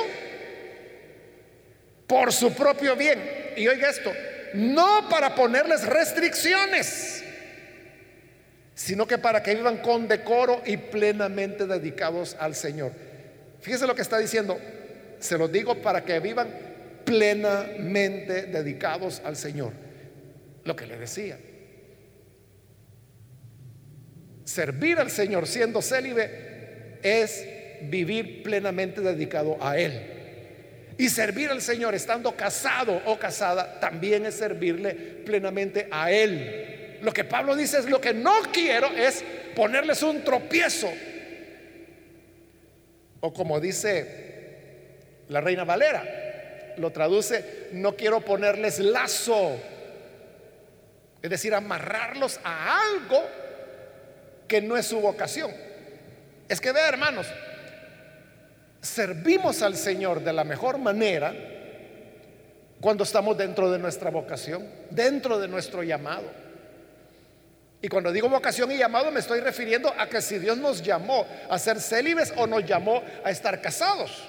por 2.07 2.31
su 2.31 2.53
propio 2.53 2.95
bien. 2.95 3.51
Y 3.57 3.67
oiga 3.67 3.89
esto, 3.89 4.13
no 4.53 5.09
para 5.09 5.35
ponerles 5.35 5.85
restricciones, 5.85 7.21
sino 8.75 9.05
que 9.05 9.17
para 9.17 9.43
que 9.43 9.55
vivan 9.55 9.79
con 9.79 10.07
decoro 10.07 10.61
y 10.65 10.77
plenamente 10.77 11.67
dedicados 11.67 12.37
al 12.39 12.55
Señor. 12.55 12.93
Fíjese 13.59 13.85
lo 13.85 13.93
que 13.93 14.03
está 14.03 14.19
diciendo, 14.19 14.57
se 15.19 15.37
lo 15.37 15.49
digo 15.49 15.81
para 15.81 16.05
que 16.05 16.17
vivan 16.21 16.68
plenamente 17.05 18.43
dedicados 18.43 19.21
al 19.23 19.35
Señor. 19.35 19.73
Lo 20.63 20.75
que 20.75 20.85
le 20.85 20.97
decía. 20.97 21.37
Servir 24.43 24.97
al 24.97 25.11
Señor 25.11 25.47
siendo 25.47 25.81
célibe 25.81 26.99
es 27.03 27.45
vivir 27.83 28.43
plenamente 28.43 29.01
dedicado 29.01 29.57
a 29.61 29.77
Él. 29.77 30.95
Y 30.97 31.07
servir 31.09 31.49
al 31.49 31.61
Señor 31.61 31.95
estando 31.95 32.35
casado 32.35 33.01
o 33.05 33.17
casada 33.17 33.79
también 33.79 34.25
es 34.25 34.35
servirle 34.35 34.93
plenamente 34.93 35.87
a 35.91 36.11
Él. 36.11 36.97
Lo 37.01 37.13
que 37.13 37.23
Pablo 37.23 37.55
dice 37.55 37.79
es 37.79 37.89
lo 37.89 38.01
que 38.01 38.13
no 38.13 38.33
quiero 38.51 38.87
es 38.87 39.23
ponerles 39.55 40.03
un 40.03 40.23
tropiezo. 40.23 40.91
O 43.21 43.33
como 43.33 43.59
dice 43.59 44.27
la 45.29 45.41
reina 45.41 45.63
Valera, 45.63 46.28
lo 46.79 46.91
traduce, 46.91 47.69
no 47.73 47.95
quiero 47.95 48.21
ponerles 48.21 48.79
lazo. 48.79 49.57
Es 51.21 51.29
decir, 51.29 51.53
amarrarlos 51.53 52.39
a 52.43 52.79
algo 52.81 53.21
que 54.47 54.61
no 54.61 54.77
es 54.77 54.85
su 54.85 54.99
vocación. 54.99 55.51
Es 56.47 56.59
que 56.61 56.71
vea, 56.71 56.87
hermanos, 56.87 57.27
servimos 58.81 59.61
al 59.61 59.75
Señor 59.75 60.23
de 60.23 60.33
la 60.33 60.43
mejor 60.43 60.77
manera 60.77 61.33
cuando 62.79 63.03
estamos 63.03 63.37
dentro 63.37 63.69
de 63.69 63.77
nuestra 63.77 64.09
vocación, 64.09 64.65
dentro 64.89 65.37
de 65.37 65.47
nuestro 65.47 65.83
llamado. 65.83 66.31
Y 67.81 67.87
cuando 67.87 68.11
digo 68.11 68.29
vocación 68.29 68.71
y 68.71 68.77
llamado 68.77 69.11
me 69.11 69.19
estoy 69.19 69.39
refiriendo 69.41 69.93
a 69.97 70.07
que 70.07 70.21
si 70.21 70.39
Dios 70.39 70.57
nos 70.57 70.81
llamó 70.81 71.25
a 71.49 71.59
ser 71.59 71.79
célibes 71.79 72.33
o 72.37 72.47
nos 72.47 72.65
llamó 72.65 73.01
a 73.23 73.31
estar 73.31 73.61
casados, 73.61 74.28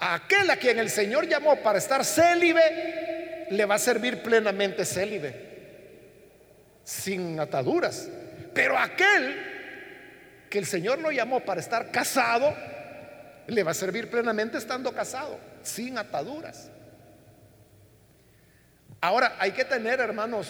aquel 0.00 0.50
a 0.50 0.56
quien 0.56 0.78
el 0.78 0.90
Señor 0.90 1.28
llamó 1.28 1.56
para 1.56 1.78
estar 1.78 2.04
célibe, 2.04 3.46
le 3.50 3.64
va 3.64 3.74
a 3.74 3.78
servir 3.78 4.22
plenamente 4.22 4.84
célibe, 4.84 5.34
sin 6.84 7.38
ataduras. 7.38 8.08
Pero 8.54 8.78
aquel 8.78 9.36
que 10.48 10.58
el 10.58 10.66
Señor 10.66 10.98
lo 10.98 11.12
llamó 11.12 11.40
para 11.40 11.60
estar 11.60 11.90
casado, 11.90 12.54
le 13.46 13.62
va 13.62 13.70
a 13.72 13.74
servir 13.74 14.10
plenamente 14.10 14.58
estando 14.58 14.92
casado, 14.92 15.38
sin 15.62 15.98
ataduras. 15.98 16.70
Ahora, 19.00 19.36
hay 19.38 19.52
que 19.52 19.64
tener, 19.64 20.00
hermanos, 20.00 20.48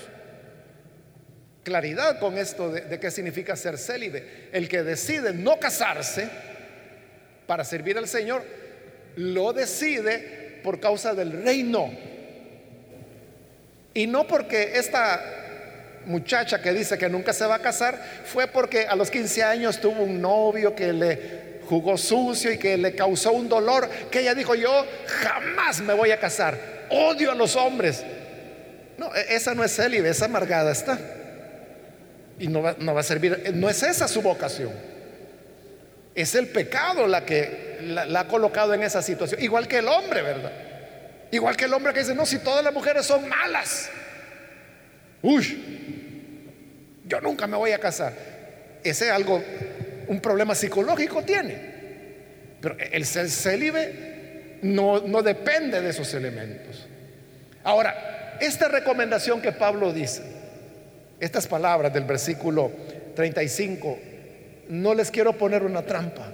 claridad 1.63 2.19
con 2.19 2.37
esto 2.37 2.71
de, 2.71 2.99
qué 2.99 3.11
significa 3.11 3.55
ser 3.57 3.79
célibe. 3.79 4.49
El 4.53 4.69
que 4.69 4.83
decide 4.83 5.33
no 5.33 5.59
casarse 5.59 6.29
para 7.47 7.65
servir 7.65 7.97
al 7.99 8.09
Señor, 8.09 8.43
lo 9.17 9.53
decide 9.53 10.61
por 10.63 10.81
causa 10.81 11.15
del 11.15 11.43
reino. 11.43 11.91
Y 13.95 14.07
no 14.07 14.27
porque 14.27 14.73
esta 14.75 15.23
muchacha 16.07 16.63
que 16.63 16.73
dice 16.73 16.97
que 16.97 17.09
nunca 17.09 17.33
se 17.33 17.45
va 17.45 17.57
a 17.57 17.59
casar 17.61 18.01
fue 18.25 18.47
porque 18.47 18.87
a 18.87 18.97
los 18.97 19.11
15 19.11 19.43
años 19.43 19.81
tuvo 19.81 20.03
un 20.03 20.21
novio 20.21 20.75
que 20.75 20.93
le 20.93 21.61
jugó 21.69 21.97
sucio 21.97 22.53
y 22.53 22.59
que 22.59 22.77
le 22.77 22.95
causó 22.95 23.33
un 23.33 23.49
dolor, 23.49 23.89
que 24.11 24.21
ella 24.21 24.35
dijo, 24.35 24.55
yo 24.55 24.87
jamás 25.07 25.81
me 25.81 25.95
voy 25.95 26.11
a 26.11 26.19
casar, 26.19 26.59
odio 26.91 27.31
a 27.31 27.35
los 27.35 27.55
hombres. 27.57 28.05
No, 28.99 29.15
e, 29.15 29.35
esa 29.35 29.55
no 29.55 29.63
es 29.63 29.75
célibe, 29.75 30.09
esa 30.09 30.25
amargada 30.25 30.73
está 30.73 30.99
y 32.41 32.49
no 32.49 32.63
va, 32.63 33.01
a 33.01 33.03
servir. 33.03 33.53
No 33.55 33.69
es 33.69 33.83
esa 33.83 34.09
su 34.09 34.23
vocación. 34.23 34.73
Es 36.15 36.35
el 36.35 36.49
pecado 36.49 37.07
la 37.07 37.25
que 37.25 37.70
la, 37.83 38.21
ha 38.21 38.29
colocado 38.29 38.75
en 38.75 38.83
esa 38.83 39.03
situación. 39.03 39.43
Igual 39.43 39.69
que 39.69 39.79
el 39.79 39.89
hombre, 39.89 40.23
¿verdad? 40.23 40.53
Igual 41.31 41.57
que 41.57 41.67
el 41.67 41.75
hombre 41.75 41.93
que 41.93 42.01
dice, 42.01 42.15
no, 42.15 42.27
si 42.27 42.39
todas 42.39 42.65
las 42.65 42.73
mujeres 42.73 43.07
son 43.07 43.29
malas. 43.29 43.91
Uy, 45.23 47.01
yo 47.07 47.21
nunca 47.21 47.47
me 47.47 47.57
voy 47.57 47.73
a 47.73 47.79
casar. 47.79 48.13
Ese 48.83 49.11
algo, 49.11 49.43
un 50.09 50.21
problema 50.21 50.55
psicológico 50.55 51.23
tiene. 51.23 51.71
Pero 52.61 52.77
el 52.79 53.07
ser 53.07 53.31
célibe 53.31 54.59
no, 54.63 55.01
no 55.01 55.23
depende 55.23 55.81
de 55.81 55.91
esos 55.91 56.13
elementos. 56.15 56.87
Ahora, 57.65 58.39
esta 58.41 58.69
recomendación 58.69 59.41
que 59.41 59.53
Pablo 59.53 59.93
dice, 59.93 60.23
estas 61.21 61.47
palabras 61.47 61.93
del 61.93 62.05
versículo 62.05 62.73
35, 63.15 63.99
no 64.71 64.95
les 64.95 65.11
quiero 65.11 65.37
poner 65.37 65.63
una 65.63 65.83
trampa, 65.83 66.33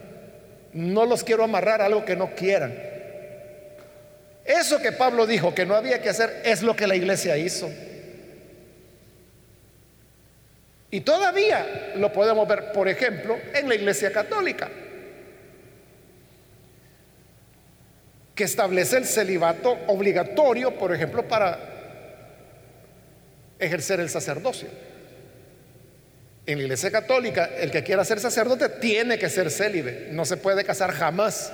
no 0.76 1.06
los 1.06 1.24
quiero 1.24 1.42
amarrar 1.42 1.80
a 1.80 1.86
algo 1.86 2.04
que 2.04 2.14
no 2.14 2.34
quieran. 2.34 2.78
Eso 4.44 4.78
que 4.78 4.92
Pablo 4.92 5.26
dijo 5.26 5.54
que 5.54 5.64
no 5.64 5.74
había 5.74 6.02
que 6.02 6.10
hacer 6.10 6.42
es 6.44 6.62
lo 6.62 6.76
que 6.76 6.86
la 6.86 6.94
iglesia 6.94 7.36
hizo. 7.38 7.70
Y 10.90 11.00
todavía 11.00 11.94
lo 11.96 12.12
podemos 12.12 12.46
ver, 12.46 12.72
por 12.72 12.88
ejemplo, 12.88 13.38
en 13.54 13.68
la 13.68 13.74
iglesia 13.74 14.12
católica, 14.12 14.68
que 18.34 18.44
establece 18.44 18.98
el 18.98 19.06
celibato 19.06 19.78
obligatorio, 19.86 20.76
por 20.78 20.94
ejemplo, 20.94 21.26
para 21.26 21.58
ejercer 23.58 23.98
el 24.00 24.10
sacerdocio. 24.10 24.68
En 26.46 26.58
la 26.58 26.62
iglesia 26.62 26.92
católica, 26.92 27.50
el 27.58 27.72
que 27.72 27.82
quiera 27.82 28.04
ser 28.04 28.20
sacerdote 28.20 28.68
tiene 28.68 29.18
que 29.18 29.28
ser 29.28 29.50
célibe, 29.50 30.08
no 30.12 30.24
se 30.24 30.36
puede 30.36 30.64
casar 30.64 30.92
jamás. 30.92 31.52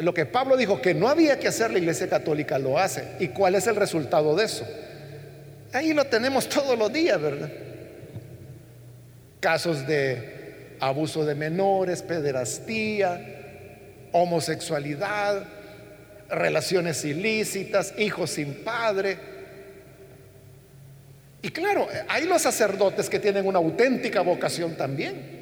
Lo 0.00 0.14
que 0.14 0.26
Pablo 0.26 0.56
dijo 0.56 0.80
que 0.80 0.94
no 0.94 1.08
había 1.08 1.38
que 1.38 1.48
hacer 1.48 1.72
la 1.72 1.78
iglesia 1.78 2.08
católica 2.08 2.58
lo 2.58 2.78
hace. 2.78 3.04
¿Y 3.18 3.28
cuál 3.28 3.54
es 3.54 3.66
el 3.66 3.76
resultado 3.76 4.36
de 4.36 4.44
eso? 4.44 4.66
Ahí 5.72 5.92
lo 5.92 6.04
tenemos 6.06 6.48
todos 6.48 6.78
los 6.78 6.92
días, 6.92 7.20
¿verdad? 7.20 7.50
Casos 9.40 9.86
de 9.86 10.76
abuso 10.80 11.24
de 11.24 11.34
menores, 11.34 12.02
pederastía, 12.02 13.20
homosexualidad, 14.12 15.42
relaciones 16.28 17.04
ilícitas, 17.04 17.94
hijos 17.98 18.30
sin 18.30 18.54
padre. 18.62 19.37
Y 21.42 21.50
claro, 21.50 21.86
hay 22.08 22.26
los 22.26 22.42
sacerdotes 22.42 23.08
que 23.08 23.18
tienen 23.18 23.46
una 23.46 23.58
auténtica 23.58 24.22
vocación 24.22 24.76
también. 24.76 25.38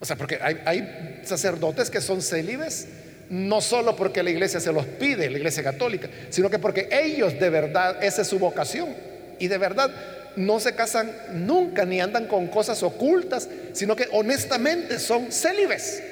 O 0.00 0.04
sea, 0.04 0.16
porque 0.16 0.38
hay, 0.42 0.60
hay 0.64 1.20
sacerdotes 1.24 1.90
que 1.90 2.00
son 2.00 2.20
célibes 2.20 2.88
no 3.28 3.60
solo 3.60 3.96
porque 3.96 4.22
la 4.22 4.30
iglesia 4.30 4.60
se 4.60 4.72
los 4.72 4.86
pide, 4.86 5.30
la 5.30 5.38
iglesia 5.38 5.62
católica, 5.62 6.08
sino 6.30 6.48
que 6.50 6.58
porque 6.58 6.88
ellos 6.90 7.38
de 7.38 7.50
verdad, 7.50 8.02
esa 8.02 8.22
es 8.22 8.28
su 8.28 8.38
vocación. 8.38 8.94
Y 9.38 9.48
de 9.48 9.58
verdad 9.58 9.90
no 10.36 10.60
se 10.60 10.74
casan 10.74 11.12
nunca 11.32 11.84
ni 11.84 12.00
andan 12.00 12.26
con 12.26 12.46
cosas 12.48 12.82
ocultas, 12.82 13.48
sino 13.72 13.96
que 13.96 14.08
honestamente 14.12 14.98
son 14.98 15.32
célibes. 15.32 16.02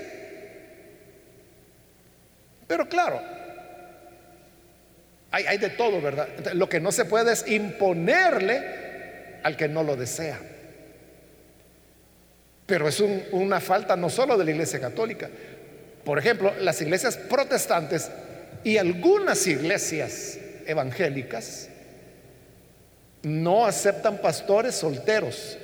Pero 2.67 2.89
claro, 2.89 3.21
hay, 5.35 5.59
de 5.59 5.71
todo, 5.71 6.01
¿verdad? 6.01 6.29
Lo 6.55 6.69
que 6.69 6.81
no 6.81 6.93
se 6.93 7.05
puede 7.05 7.33
es 7.33 7.47
imponerle 7.49 8.63
al 9.43 9.57
que 9.57 9.69
no 9.69 9.83
lo 9.83 9.97
desea. 9.97 10.39
Pero 12.67 12.89
es 12.89 13.01
una 13.01 13.61
falta 13.61 13.97
no 13.97 14.09
solo 14.09 14.39
de 14.39 14.45
la 14.45 14.53
iglesia 14.53 14.81
católica. 14.81 15.29
Por 16.05 16.19
ejemplo, 16.19 16.55
las 16.61 16.81
iglesias 16.81 17.17
protestantes 17.17 18.11
y 18.63 18.77
algunas 18.77 19.47
iglesias 19.47 20.39
evangélicas 20.67 21.69
no 23.23 23.67
aceptan 23.67 24.19
pastores 24.19 24.75
solteros. 24.75 25.59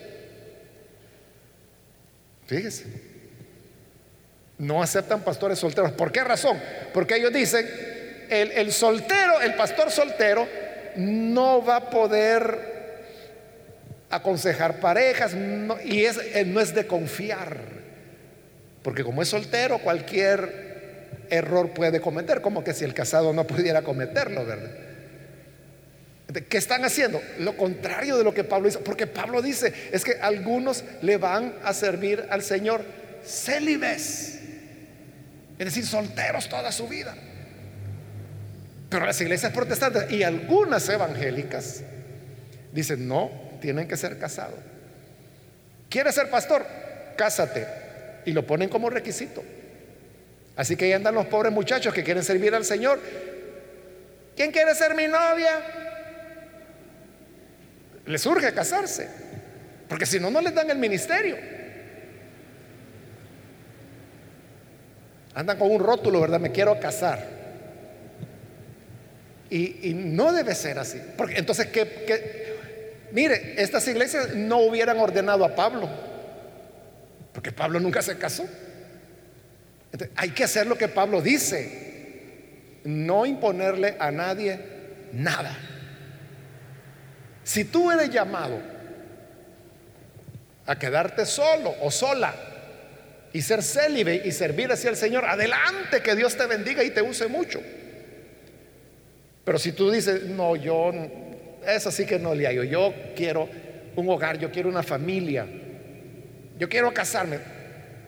Fíjese. 2.47 2.87
No 4.59 4.83
aceptan 4.83 5.23
pastores 5.23 5.59
solteros. 5.59 5.93
¿Por 5.93 6.11
qué 6.13 6.25
razón? 6.25 6.61
Porque 6.93 7.17
ellos 7.17 7.33
dicen, 7.33 7.67
el, 8.31 8.73
soltero, 8.73 9.41
el 9.41 9.55
pastor 9.55 9.91
soltero, 9.91 10.47
no 10.97 11.65
va 11.65 11.77
a 11.77 11.91
poder 11.91 12.71
aconsejar 14.11 14.81
parejas 14.81 15.33
y 15.85 16.05
es, 16.05 16.19
eh, 16.19 16.45
no 16.47 16.61
es 16.61 16.75
de 16.75 16.87
confiar. 16.87 17.59
Porque 18.83 19.05
como 19.05 19.23
es 19.23 19.29
soltero, 19.29 19.79
cualquier 19.79 21.09
error 21.29 21.71
puede 21.71 22.01
cometer, 22.01 22.41
como 22.41 22.65
que 22.65 22.73
si 22.73 22.85
el 22.85 22.95
casado 22.95 23.33
no 23.33 23.47
pudiera 23.47 23.83
cometerlo, 23.83 24.45
¿verdad? 24.47 24.71
¿Qué 26.49 26.59
están 26.59 26.85
haciendo? 26.85 27.21
Lo 27.39 27.57
contrario 27.57 28.17
de 28.17 28.23
lo 28.23 28.33
que 28.33 28.45
Pablo 28.45 28.69
hizo. 28.69 28.81
Porque 28.81 29.09
Pablo 29.09 29.43
dice, 29.43 29.73
es 29.91 30.05
que 30.05 30.13
algunos 30.21 30.85
le 31.03 31.17
van 31.17 31.55
a 31.65 31.75
servir 31.75 32.25
al 32.31 32.43
Señor 32.43 32.85
célibes. 33.25 34.39
Es 35.59 35.65
decir, 35.67 35.85
solteros 35.85 36.49
toda 36.49 36.71
su 36.71 36.87
vida. 36.87 37.17
Pero 38.91 39.07
las 39.07 39.21
iglesias 39.21 39.53
protestantes 39.53 40.11
y 40.11 40.25
algunas 40.25 40.87
evangélicas 40.89 41.83
dicen, 42.73 43.07
no, 43.07 43.31
tienen 43.61 43.87
que 43.87 43.97
ser 43.97 44.19
casados. 44.19 44.59
¿Quieres 45.89 46.15
ser 46.15 46.29
pastor? 46.29 46.67
Cásate. 47.17 47.67
Y 48.25 48.33
lo 48.33 48.45
ponen 48.45 48.69
como 48.69 48.91
requisito. 48.91 49.43
Así 50.57 50.77
que 50.77 50.87
ahí 50.87 50.93
andan 50.93 51.15
los 51.15 51.27
pobres 51.27 51.53
muchachos 51.53 51.95
que 51.95 52.03
quieren 52.03 52.25
servir 52.25 52.55
al 52.55 52.65
Señor. 52.65 53.01
¿Quién 54.37 54.51
quiere 54.51 54.75
ser 54.75 54.95
mi 54.95 55.07
novia? 55.07 55.53
Les 58.07 58.27
urge 58.27 58.53
casarse, 58.53 59.09
porque 59.89 60.05
si 60.05 60.19
no, 60.19 60.31
no 60.31 60.41
les 60.41 60.55
dan 60.55 60.69
el 60.69 60.79
ministerio. 60.79 61.37
Andan 65.35 65.59
con 65.59 65.71
un 65.71 65.79
rótulo, 65.79 66.21
¿verdad? 66.21 66.41
Me 66.41 66.51
quiero 66.51 66.79
casar. 66.81 67.40
Y, 69.51 69.93
no 69.95 70.33
debe 70.33 70.55
ser 70.55 70.79
así. 70.79 71.01
Porque 71.17 71.39
entonces, 71.39 71.67
¿qué, 71.67 72.57
Mire, 73.13 73.61
estas 73.61 73.87
iglesias 73.89 74.35
no 74.35 74.59
hubieran 74.59 74.99
ordenado 74.99 75.45
a 75.45 75.57
Pablo, 75.57 75.89
porque 77.33 77.51
Pablo 77.51 77.81
nunca 77.81 78.03
se 78.03 78.17
casó. 78.17 78.47
hay 80.15 80.31
que 80.31 80.45
hacer 80.45 80.69
lo 80.69 80.79
que 80.79 80.87
Pablo 80.87 81.21
dice, 81.21 82.81
no 82.85 83.27
imponerle 83.27 83.97
a 83.99 84.13
nadie 84.13 84.61
nada. 85.13 85.57
Si 87.43 87.65
tú 87.65 87.91
eres 87.91 88.11
llamado 88.11 88.61
a 90.67 90.79
quedarte 90.79 91.27
solo 91.27 91.75
o 91.81 91.91
sola 91.91 92.33
y 93.33 93.43
ser 93.43 93.65
célibe 93.65 94.23
y 94.25 94.31
servir 94.31 94.71
hacia 94.71 94.91
el 94.91 94.97
Señor, 94.97 95.25
adelante, 95.25 96.01
que 96.01 96.15
Dios 96.15 96.37
te 96.37 96.47
bendiga 96.47 96.85
y 96.85 96.91
te 96.91 97.03
use 97.03 97.27
mucho. 97.27 97.61
Pero 99.51 99.59
si 99.59 99.73
tú 99.73 99.91
dices, 99.91 100.27
no, 100.27 100.55
yo, 100.55 100.93
eso 101.67 101.91
sí 101.91 102.07
que 102.07 102.21
no 102.21 102.37
le 102.37 102.47
hallo, 102.47 102.63
yo 102.63 102.95
quiero 103.17 103.49
un 103.97 104.09
hogar, 104.09 104.39
yo 104.39 104.53
quiero 104.53 104.69
una 104.69 104.85
familia, 104.85 105.45
yo 106.57 106.69
quiero 106.69 106.95
casarme, 106.95 107.41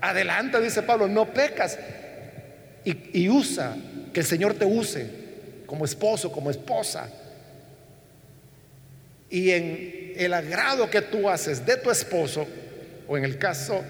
adelante, 0.01 0.61
dice 0.61 0.83
Pablo, 0.83 1.09
no 1.09 1.35
pecas 1.35 1.81
y, 2.85 3.21
y 3.25 3.29
usa, 3.29 3.77
que 4.13 4.21
el 4.21 4.27
Señor 4.27 4.55
te 4.55 4.65
use 4.65 5.05
como 5.67 5.85
esposo, 5.85 6.31
como 6.31 6.49
esposa. 6.49 7.11
Y 9.29 9.51
en 9.51 10.13
el 10.15 10.35
agrado 10.35 10.89
que 10.89 11.03
tú 11.03 11.29
haces 11.29 11.67
de 11.67 11.77
tu 11.77 11.91
esposo, 11.91 12.47
o 13.09 13.19
en 13.19 13.25
el 13.25 13.37
caso 13.37 13.83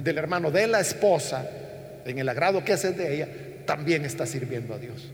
del 0.00 0.16
hermano 0.16 0.52
de 0.52 0.68
la 0.68 0.78
esposa, 0.78 1.44
en 2.06 2.20
el 2.20 2.28
agrado 2.28 2.64
que 2.64 2.72
haces 2.72 2.96
de 2.96 3.16
ella, 3.16 3.28
también 3.66 4.04
está 4.04 4.26
sirviendo 4.26 4.74
a 4.74 4.78
Dios. 4.78 5.10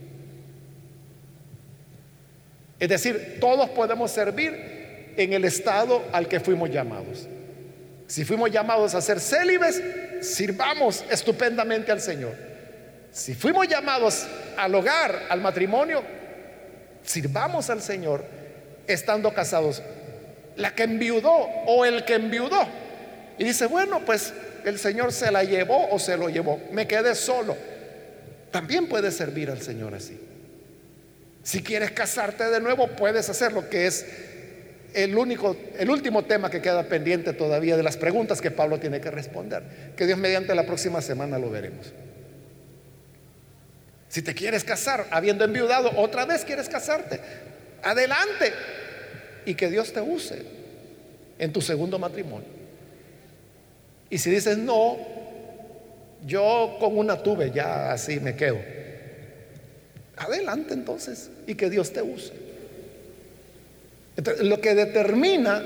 Es 2.81 2.89
decir, 2.89 3.37
todos 3.41 3.69
podemos 3.71 4.11
servir 4.11 5.13
en 5.17 5.33
el 5.35 5.45
estado 5.45 6.03
al 6.13 6.27
que 6.27 6.41
fuimos 6.41 6.71
llamados. 6.71 7.29
Si 8.07 8.25
fuimos 8.25 8.51
llamados 8.51 8.95
a 8.95 9.01
ser 9.03 9.21
célibes, 9.21 9.81
sirvamos 10.23 11.05
estupendamente 11.11 11.93
al 11.93 12.01
Señor. 12.01 12.33
Si 13.13 13.35
fuimos 13.35 13.69
llamados 13.69 14.27
al 14.57 14.75
hogar, 14.75 15.27
al 15.29 15.41
matrimonio, 15.41 16.03
sirvamos 17.05 17.69
al 17.71 17.83
Señor 17.83 18.25
estando 18.87 19.33
casados. 19.35 19.83
La 20.57 20.75
que 20.75 20.85
enviudó 20.85 21.33
o 21.67 21.85
el 21.85 22.05
que 22.05 22.15
enviudó. 22.15 22.67
Y 23.39 23.45
dice, 23.45 23.67
bueno, 23.67 24.01
pues 24.05 24.33
el 24.65 24.79
Señor 24.79 25.13
se 25.13 25.31
la 25.31 25.45
llevó 25.45 25.89
o 25.91 25.99
se 25.99 26.17
lo 26.17 26.29
llevó. 26.29 26.61
Me 26.73 26.87
quedé 26.87 27.15
solo. 27.15 27.57
También 28.51 28.89
puedes 28.89 29.15
servir 29.15 29.51
al 29.51 29.61
Señor 29.61 29.95
así. 29.95 30.19
Si 31.43 31.63
quieres 31.63 31.93
casarte 31.93 32.45
de 32.45 32.61
nuevo, 32.61 32.89
puedes 32.89 33.29
hacerlo, 33.29 33.69
que 33.69 33.87
es 33.87 34.07
el 34.95 35.17
único, 35.17 35.57
el 35.79 35.91
último 35.91 36.25
tema 36.25 36.51
que 36.51 36.61
queda 36.61 36.85
pendiente 36.85 37.33
todavía 37.33 37.77
de 37.77 37.83
las 37.83 37.97
preguntas 37.97 38.41
que 38.41 38.51
Pablo 38.51 38.79
tiene 38.79 39.01
que 39.01 39.11
responder. 39.11 39.93
Que 39.97 40.07
Dios 40.07 40.19
mediante 40.19 40.55
la 40.55 40.67
próxima 40.67 41.01
semana 41.01 41.39
lo 41.39 41.51
veremos. 41.51 41.93
Si 44.09 44.23
te 44.23 44.35
quieres 44.35 44.65
casar, 44.65 45.07
habiendo 45.11 45.45
enviudado, 45.45 45.93
otra 45.97 46.27
vez 46.27 46.45
quieres 46.45 46.69
casarte, 46.69 47.21
adelante 47.83 48.53
y 49.47 49.55
que 49.55 49.71
Dios 49.71 49.93
te 49.93 50.01
use 50.01 50.43
en 51.39 51.53
tu 51.53 51.61
segundo 51.61 51.99
matrimonio. 51.99 52.49
Y 54.11 54.19
si 54.19 54.31
dices, 54.31 54.59
no, 54.59 54.99
yo 56.27 56.77
con 56.81 56.99
una 56.99 57.23
tuve, 57.23 57.53
ya 57.53 57.93
así 57.93 58.19
me 58.19 58.35
quedo. 58.35 58.59
Adelante 60.21 60.75
entonces 60.75 61.31
y 61.47 61.55
que 61.55 61.71
Dios 61.71 61.93
te 61.93 62.03
use. 62.03 62.33
lo 64.43 64.61
que 64.61 64.75
determina 64.75 65.63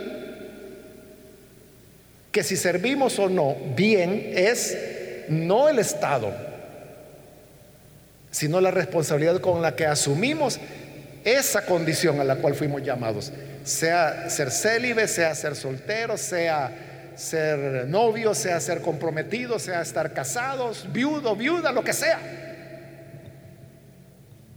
que 2.30 2.44
si 2.44 2.56
servimos 2.56 3.18
o 3.18 3.28
no 3.28 3.56
bien 3.76 4.32
es 4.34 4.78
no 5.28 5.68
el 5.68 5.80
Estado, 5.80 6.32
sino 8.30 8.60
la 8.60 8.70
responsabilidad 8.70 9.40
con 9.40 9.60
la 9.60 9.74
que 9.74 9.86
asumimos 9.86 10.60
esa 11.24 11.64
condición 11.64 12.20
a 12.20 12.24
la 12.24 12.36
cual 12.36 12.54
fuimos 12.54 12.82
llamados, 12.82 13.32
sea 13.64 14.30
ser 14.30 14.52
célibe, 14.52 15.08
sea 15.08 15.34
ser 15.34 15.56
soltero, 15.56 16.16
sea 16.16 17.12
ser 17.16 17.88
novio, 17.88 18.34
sea 18.34 18.60
ser 18.60 18.80
comprometido, 18.80 19.58
sea 19.58 19.82
estar 19.82 20.12
casados, 20.12 20.86
viudo, 20.92 21.34
viuda, 21.34 21.72
lo 21.72 21.82
que 21.82 21.92
sea. 21.92 22.53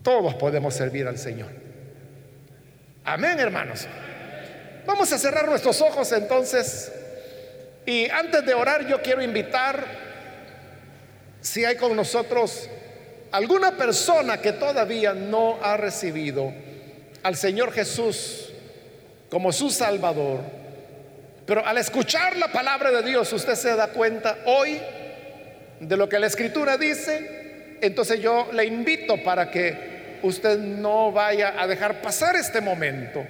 Todos 0.07 0.35
podemos 0.35 0.73
servir 0.73 1.05
al 1.05 1.17
Señor. 1.17 1.49
Amén, 3.03 3.37
hermanos. 3.41 3.85
Vamos 4.85 5.11
a 5.11 5.17
cerrar 5.17 5.49
nuestros 5.49 5.81
ojos 5.81 6.09
entonces. 6.13 6.89
Y 7.85 8.09
antes 8.09 8.45
de 8.45 8.53
orar, 8.53 8.87
yo 8.87 9.01
quiero 9.01 9.21
invitar, 9.21 9.83
si 11.41 11.65
hay 11.65 11.75
con 11.75 11.93
nosotros 11.93 12.69
alguna 13.33 13.75
persona 13.75 14.37
que 14.37 14.53
todavía 14.53 15.11
no 15.13 15.59
ha 15.61 15.75
recibido 15.75 16.53
al 17.23 17.35
Señor 17.35 17.73
Jesús 17.73 18.53
como 19.29 19.51
su 19.51 19.69
Salvador, 19.69 20.39
pero 21.45 21.65
al 21.65 21.77
escuchar 21.79 22.37
la 22.37 22.47
palabra 22.47 22.91
de 22.91 23.03
Dios 23.03 23.33
usted 23.33 23.55
se 23.55 23.75
da 23.75 23.89
cuenta 23.89 24.37
hoy 24.45 24.79
de 25.81 25.97
lo 25.97 26.07
que 26.07 26.17
la 26.17 26.27
Escritura 26.27 26.77
dice 26.77 27.37
entonces 27.81 28.19
yo 28.21 28.49
le 28.53 28.65
invito 28.65 29.21
para 29.23 29.51
que 29.51 29.96
usted 30.23 30.59
no 30.59 31.11
vaya 31.11 31.61
a 31.61 31.67
dejar 31.67 32.01
pasar 32.01 32.35
este 32.35 32.61
momento 32.61 33.25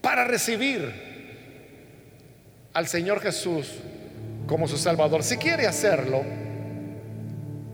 para 0.00 0.24
recibir 0.24 0.92
al 2.72 2.86
Señor 2.86 3.20
Jesús 3.20 3.74
como 4.46 4.66
su 4.68 4.76
Salvador. 4.76 5.22
Si 5.22 5.36
quiere 5.36 5.66
hacerlo, 5.66 6.24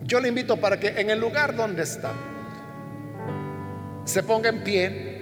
yo 0.04 0.20
le 0.20 0.28
invito 0.28 0.56
para 0.56 0.78
que 0.78 0.88
en 0.88 1.10
el 1.10 1.20
lugar 1.20 1.54
donde 1.54 1.82
está, 1.82 2.12
se 4.04 4.22
ponga 4.22 4.48
en 4.48 4.62
pie 4.62 5.16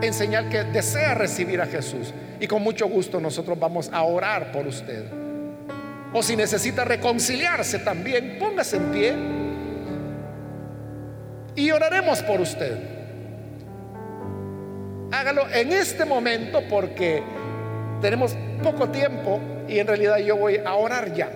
en 0.00 0.12
señal 0.12 0.48
que 0.48 0.64
desea 0.64 1.14
recibir 1.14 1.60
a 1.60 1.66
Jesús. 1.66 2.12
Y 2.40 2.46
con 2.46 2.62
mucho 2.62 2.86
gusto 2.88 3.20
nosotros 3.20 3.58
vamos 3.58 3.90
a 3.92 4.02
orar 4.02 4.52
por 4.52 4.66
usted. 4.66 5.04
O 6.12 6.22
si 6.22 6.36
necesita 6.36 6.84
reconciliarse 6.84 7.78
también, 7.80 8.36
póngase 8.38 8.76
en 8.76 8.92
pie 8.92 9.14
y 11.56 11.70
oraremos 11.70 12.22
por 12.22 12.40
usted. 12.40 12.78
Hágalo 15.10 15.48
en 15.50 15.72
este 15.72 16.04
momento 16.04 16.62
porque 16.68 17.22
tenemos 18.00 18.36
poco 18.62 18.90
tiempo 18.90 19.40
y 19.66 19.78
en 19.78 19.86
realidad 19.86 20.18
yo 20.18 20.36
voy 20.36 20.58
a 20.64 20.74
orar 20.74 21.14
ya. 21.14 21.30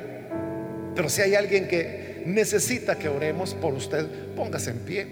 Pero 0.95 1.09
si 1.09 1.23
hay 1.23 1.35
alguien 1.35 1.67
que 1.67 2.23
necesita 2.27 2.97
que 2.97 3.09
oremos 3.09 3.55
por 3.55 3.73
usted, 3.73 4.07
póngase 4.37 4.71
en 4.71 4.79
pie. 4.81 5.07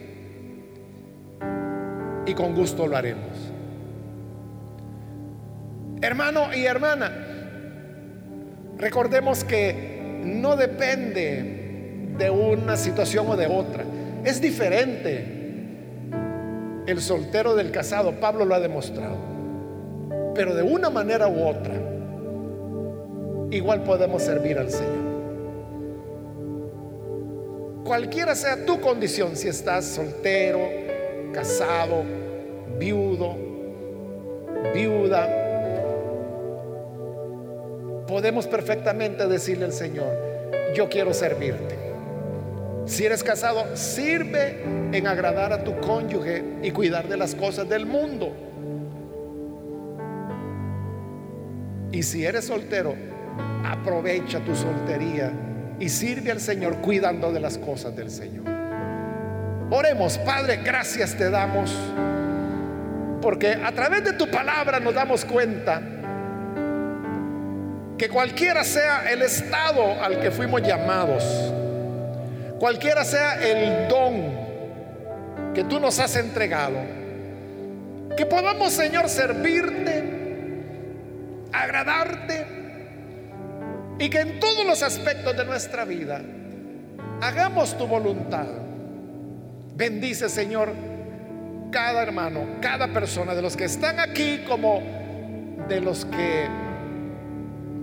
Y 2.26 2.34
con 2.34 2.54
gusto 2.54 2.86
lo 2.86 2.96
haremos. 2.96 3.52
Hermano 6.02 6.54
y 6.54 6.66
hermana, 6.66 7.10
recordemos 8.76 9.42
que 9.44 10.20
no 10.22 10.56
depende 10.56 12.06
de 12.18 12.30
una 12.30 12.76
situación 12.76 13.26
o 13.28 13.36
de 13.36 13.46
otra. 13.46 13.84
Es 14.28 14.42
diferente 14.42 15.24
el 16.86 17.00
soltero 17.00 17.54
del 17.54 17.70
casado, 17.70 18.20
Pablo 18.20 18.44
lo 18.44 18.54
ha 18.54 18.60
demostrado. 18.60 19.16
Pero 20.34 20.54
de 20.54 20.62
una 20.62 20.90
manera 20.90 21.28
u 21.28 21.48
otra, 21.48 21.72
igual 23.50 23.84
podemos 23.84 24.22
servir 24.22 24.58
al 24.58 24.70
Señor. 24.70 25.08
Cualquiera 27.86 28.34
sea 28.34 28.66
tu 28.66 28.78
condición, 28.82 29.34
si 29.34 29.48
estás 29.48 29.86
soltero, 29.86 30.60
casado, 31.32 32.02
viudo, 32.78 33.34
viuda, 34.74 35.26
podemos 38.06 38.46
perfectamente 38.46 39.26
decirle 39.26 39.64
al 39.64 39.72
Señor, 39.72 40.14
yo 40.74 40.90
quiero 40.90 41.14
servirte. 41.14 41.77
Si 42.88 43.04
eres 43.04 43.22
casado, 43.22 43.76
sirve 43.76 44.62
en 44.92 45.06
agradar 45.06 45.52
a 45.52 45.62
tu 45.62 45.78
cónyuge 45.78 46.42
y 46.62 46.70
cuidar 46.70 47.06
de 47.06 47.18
las 47.18 47.34
cosas 47.34 47.68
del 47.68 47.84
mundo. 47.84 48.34
Y 51.92 52.02
si 52.02 52.24
eres 52.24 52.46
soltero, 52.46 52.96
aprovecha 53.62 54.40
tu 54.40 54.56
soltería 54.56 55.30
y 55.78 55.90
sirve 55.90 56.30
al 56.30 56.40
Señor 56.40 56.78
cuidando 56.78 57.30
de 57.30 57.40
las 57.40 57.58
cosas 57.58 57.94
del 57.94 58.10
Señor. 58.10 58.44
Oremos, 59.70 60.16
Padre, 60.18 60.60
gracias 60.64 61.14
te 61.14 61.28
damos, 61.28 61.70
porque 63.20 63.52
a 63.52 63.70
través 63.72 64.02
de 64.02 64.14
tu 64.14 64.30
palabra 64.30 64.80
nos 64.80 64.94
damos 64.94 65.26
cuenta 65.26 65.82
que 67.98 68.08
cualquiera 68.08 68.64
sea 68.64 69.10
el 69.12 69.20
estado 69.20 70.02
al 70.02 70.20
que 70.20 70.30
fuimos 70.30 70.62
llamados, 70.62 71.52
cualquiera 72.58 73.04
sea 73.04 73.34
el 73.42 73.88
don 73.88 74.48
que 75.54 75.64
tú 75.64 75.80
nos 75.80 75.98
has 75.98 76.16
entregado, 76.16 76.78
que 78.16 78.26
podamos, 78.26 78.72
Señor, 78.72 79.08
servirte, 79.08 80.04
agradarte, 81.52 82.46
y 83.98 84.08
que 84.10 84.20
en 84.20 84.40
todos 84.40 84.64
los 84.64 84.82
aspectos 84.82 85.36
de 85.36 85.44
nuestra 85.44 85.84
vida 85.84 86.20
hagamos 87.20 87.76
tu 87.76 87.86
voluntad. 87.86 88.46
Bendice, 89.74 90.28
Señor, 90.28 90.72
cada 91.70 92.02
hermano, 92.02 92.58
cada 92.60 92.88
persona, 92.88 93.34
de 93.34 93.42
los 93.42 93.56
que 93.56 93.64
están 93.64 93.98
aquí 93.98 94.44
como 94.46 94.82
de 95.68 95.80
los 95.80 96.04
que 96.04 96.46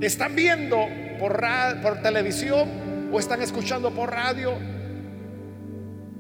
están 0.02 0.36
viendo 0.36 0.78
por, 1.20 1.42
por 1.82 2.02
televisión 2.02 2.85
o 3.12 3.20
están 3.20 3.42
escuchando 3.42 3.92
por 3.92 4.12
radio, 4.12 4.54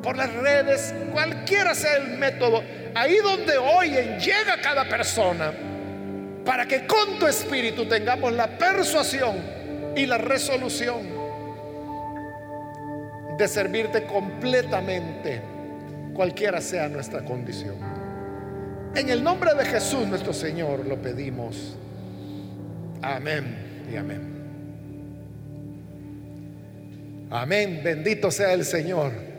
por 0.01 0.17
las 0.17 0.31
redes, 0.33 0.93
cualquiera 1.11 1.73
sea 1.73 1.97
el 1.97 2.17
método, 2.17 2.61
ahí 2.93 3.17
donde 3.23 3.57
oyen, 3.57 4.19
llega 4.19 4.61
cada 4.61 4.87
persona, 4.87 5.51
para 6.45 6.67
que 6.67 6.85
con 6.85 7.17
tu 7.19 7.27
espíritu 7.27 7.87
tengamos 7.87 8.31
la 8.33 8.57
persuasión 8.57 9.35
y 9.95 10.05
la 10.05 10.17
resolución 10.17 11.15
de 13.37 13.47
servirte 13.47 14.03
completamente, 14.03 15.41
cualquiera 16.13 16.61
sea 16.61 16.87
nuestra 16.87 17.23
condición. 17.25 17.75
En 18.95 19.09
el 19.09 19.23
nombre 19.23 19.53
de 19.55 19.65
Jesús 19.65 20.07
nuestro 20.07 20.31
Señor 20.31 20.85
lo 20.85 21.01
pedimos. 21.01 21.75
Amén 23.01 23.85
y 23.91 23.97
amén. 23.97 24.34
Amén, 27.29 27.81
bendito 27.83 28.31
sea 28.31 28.53
el 28.53 28.65
Señor. 28.65 29.34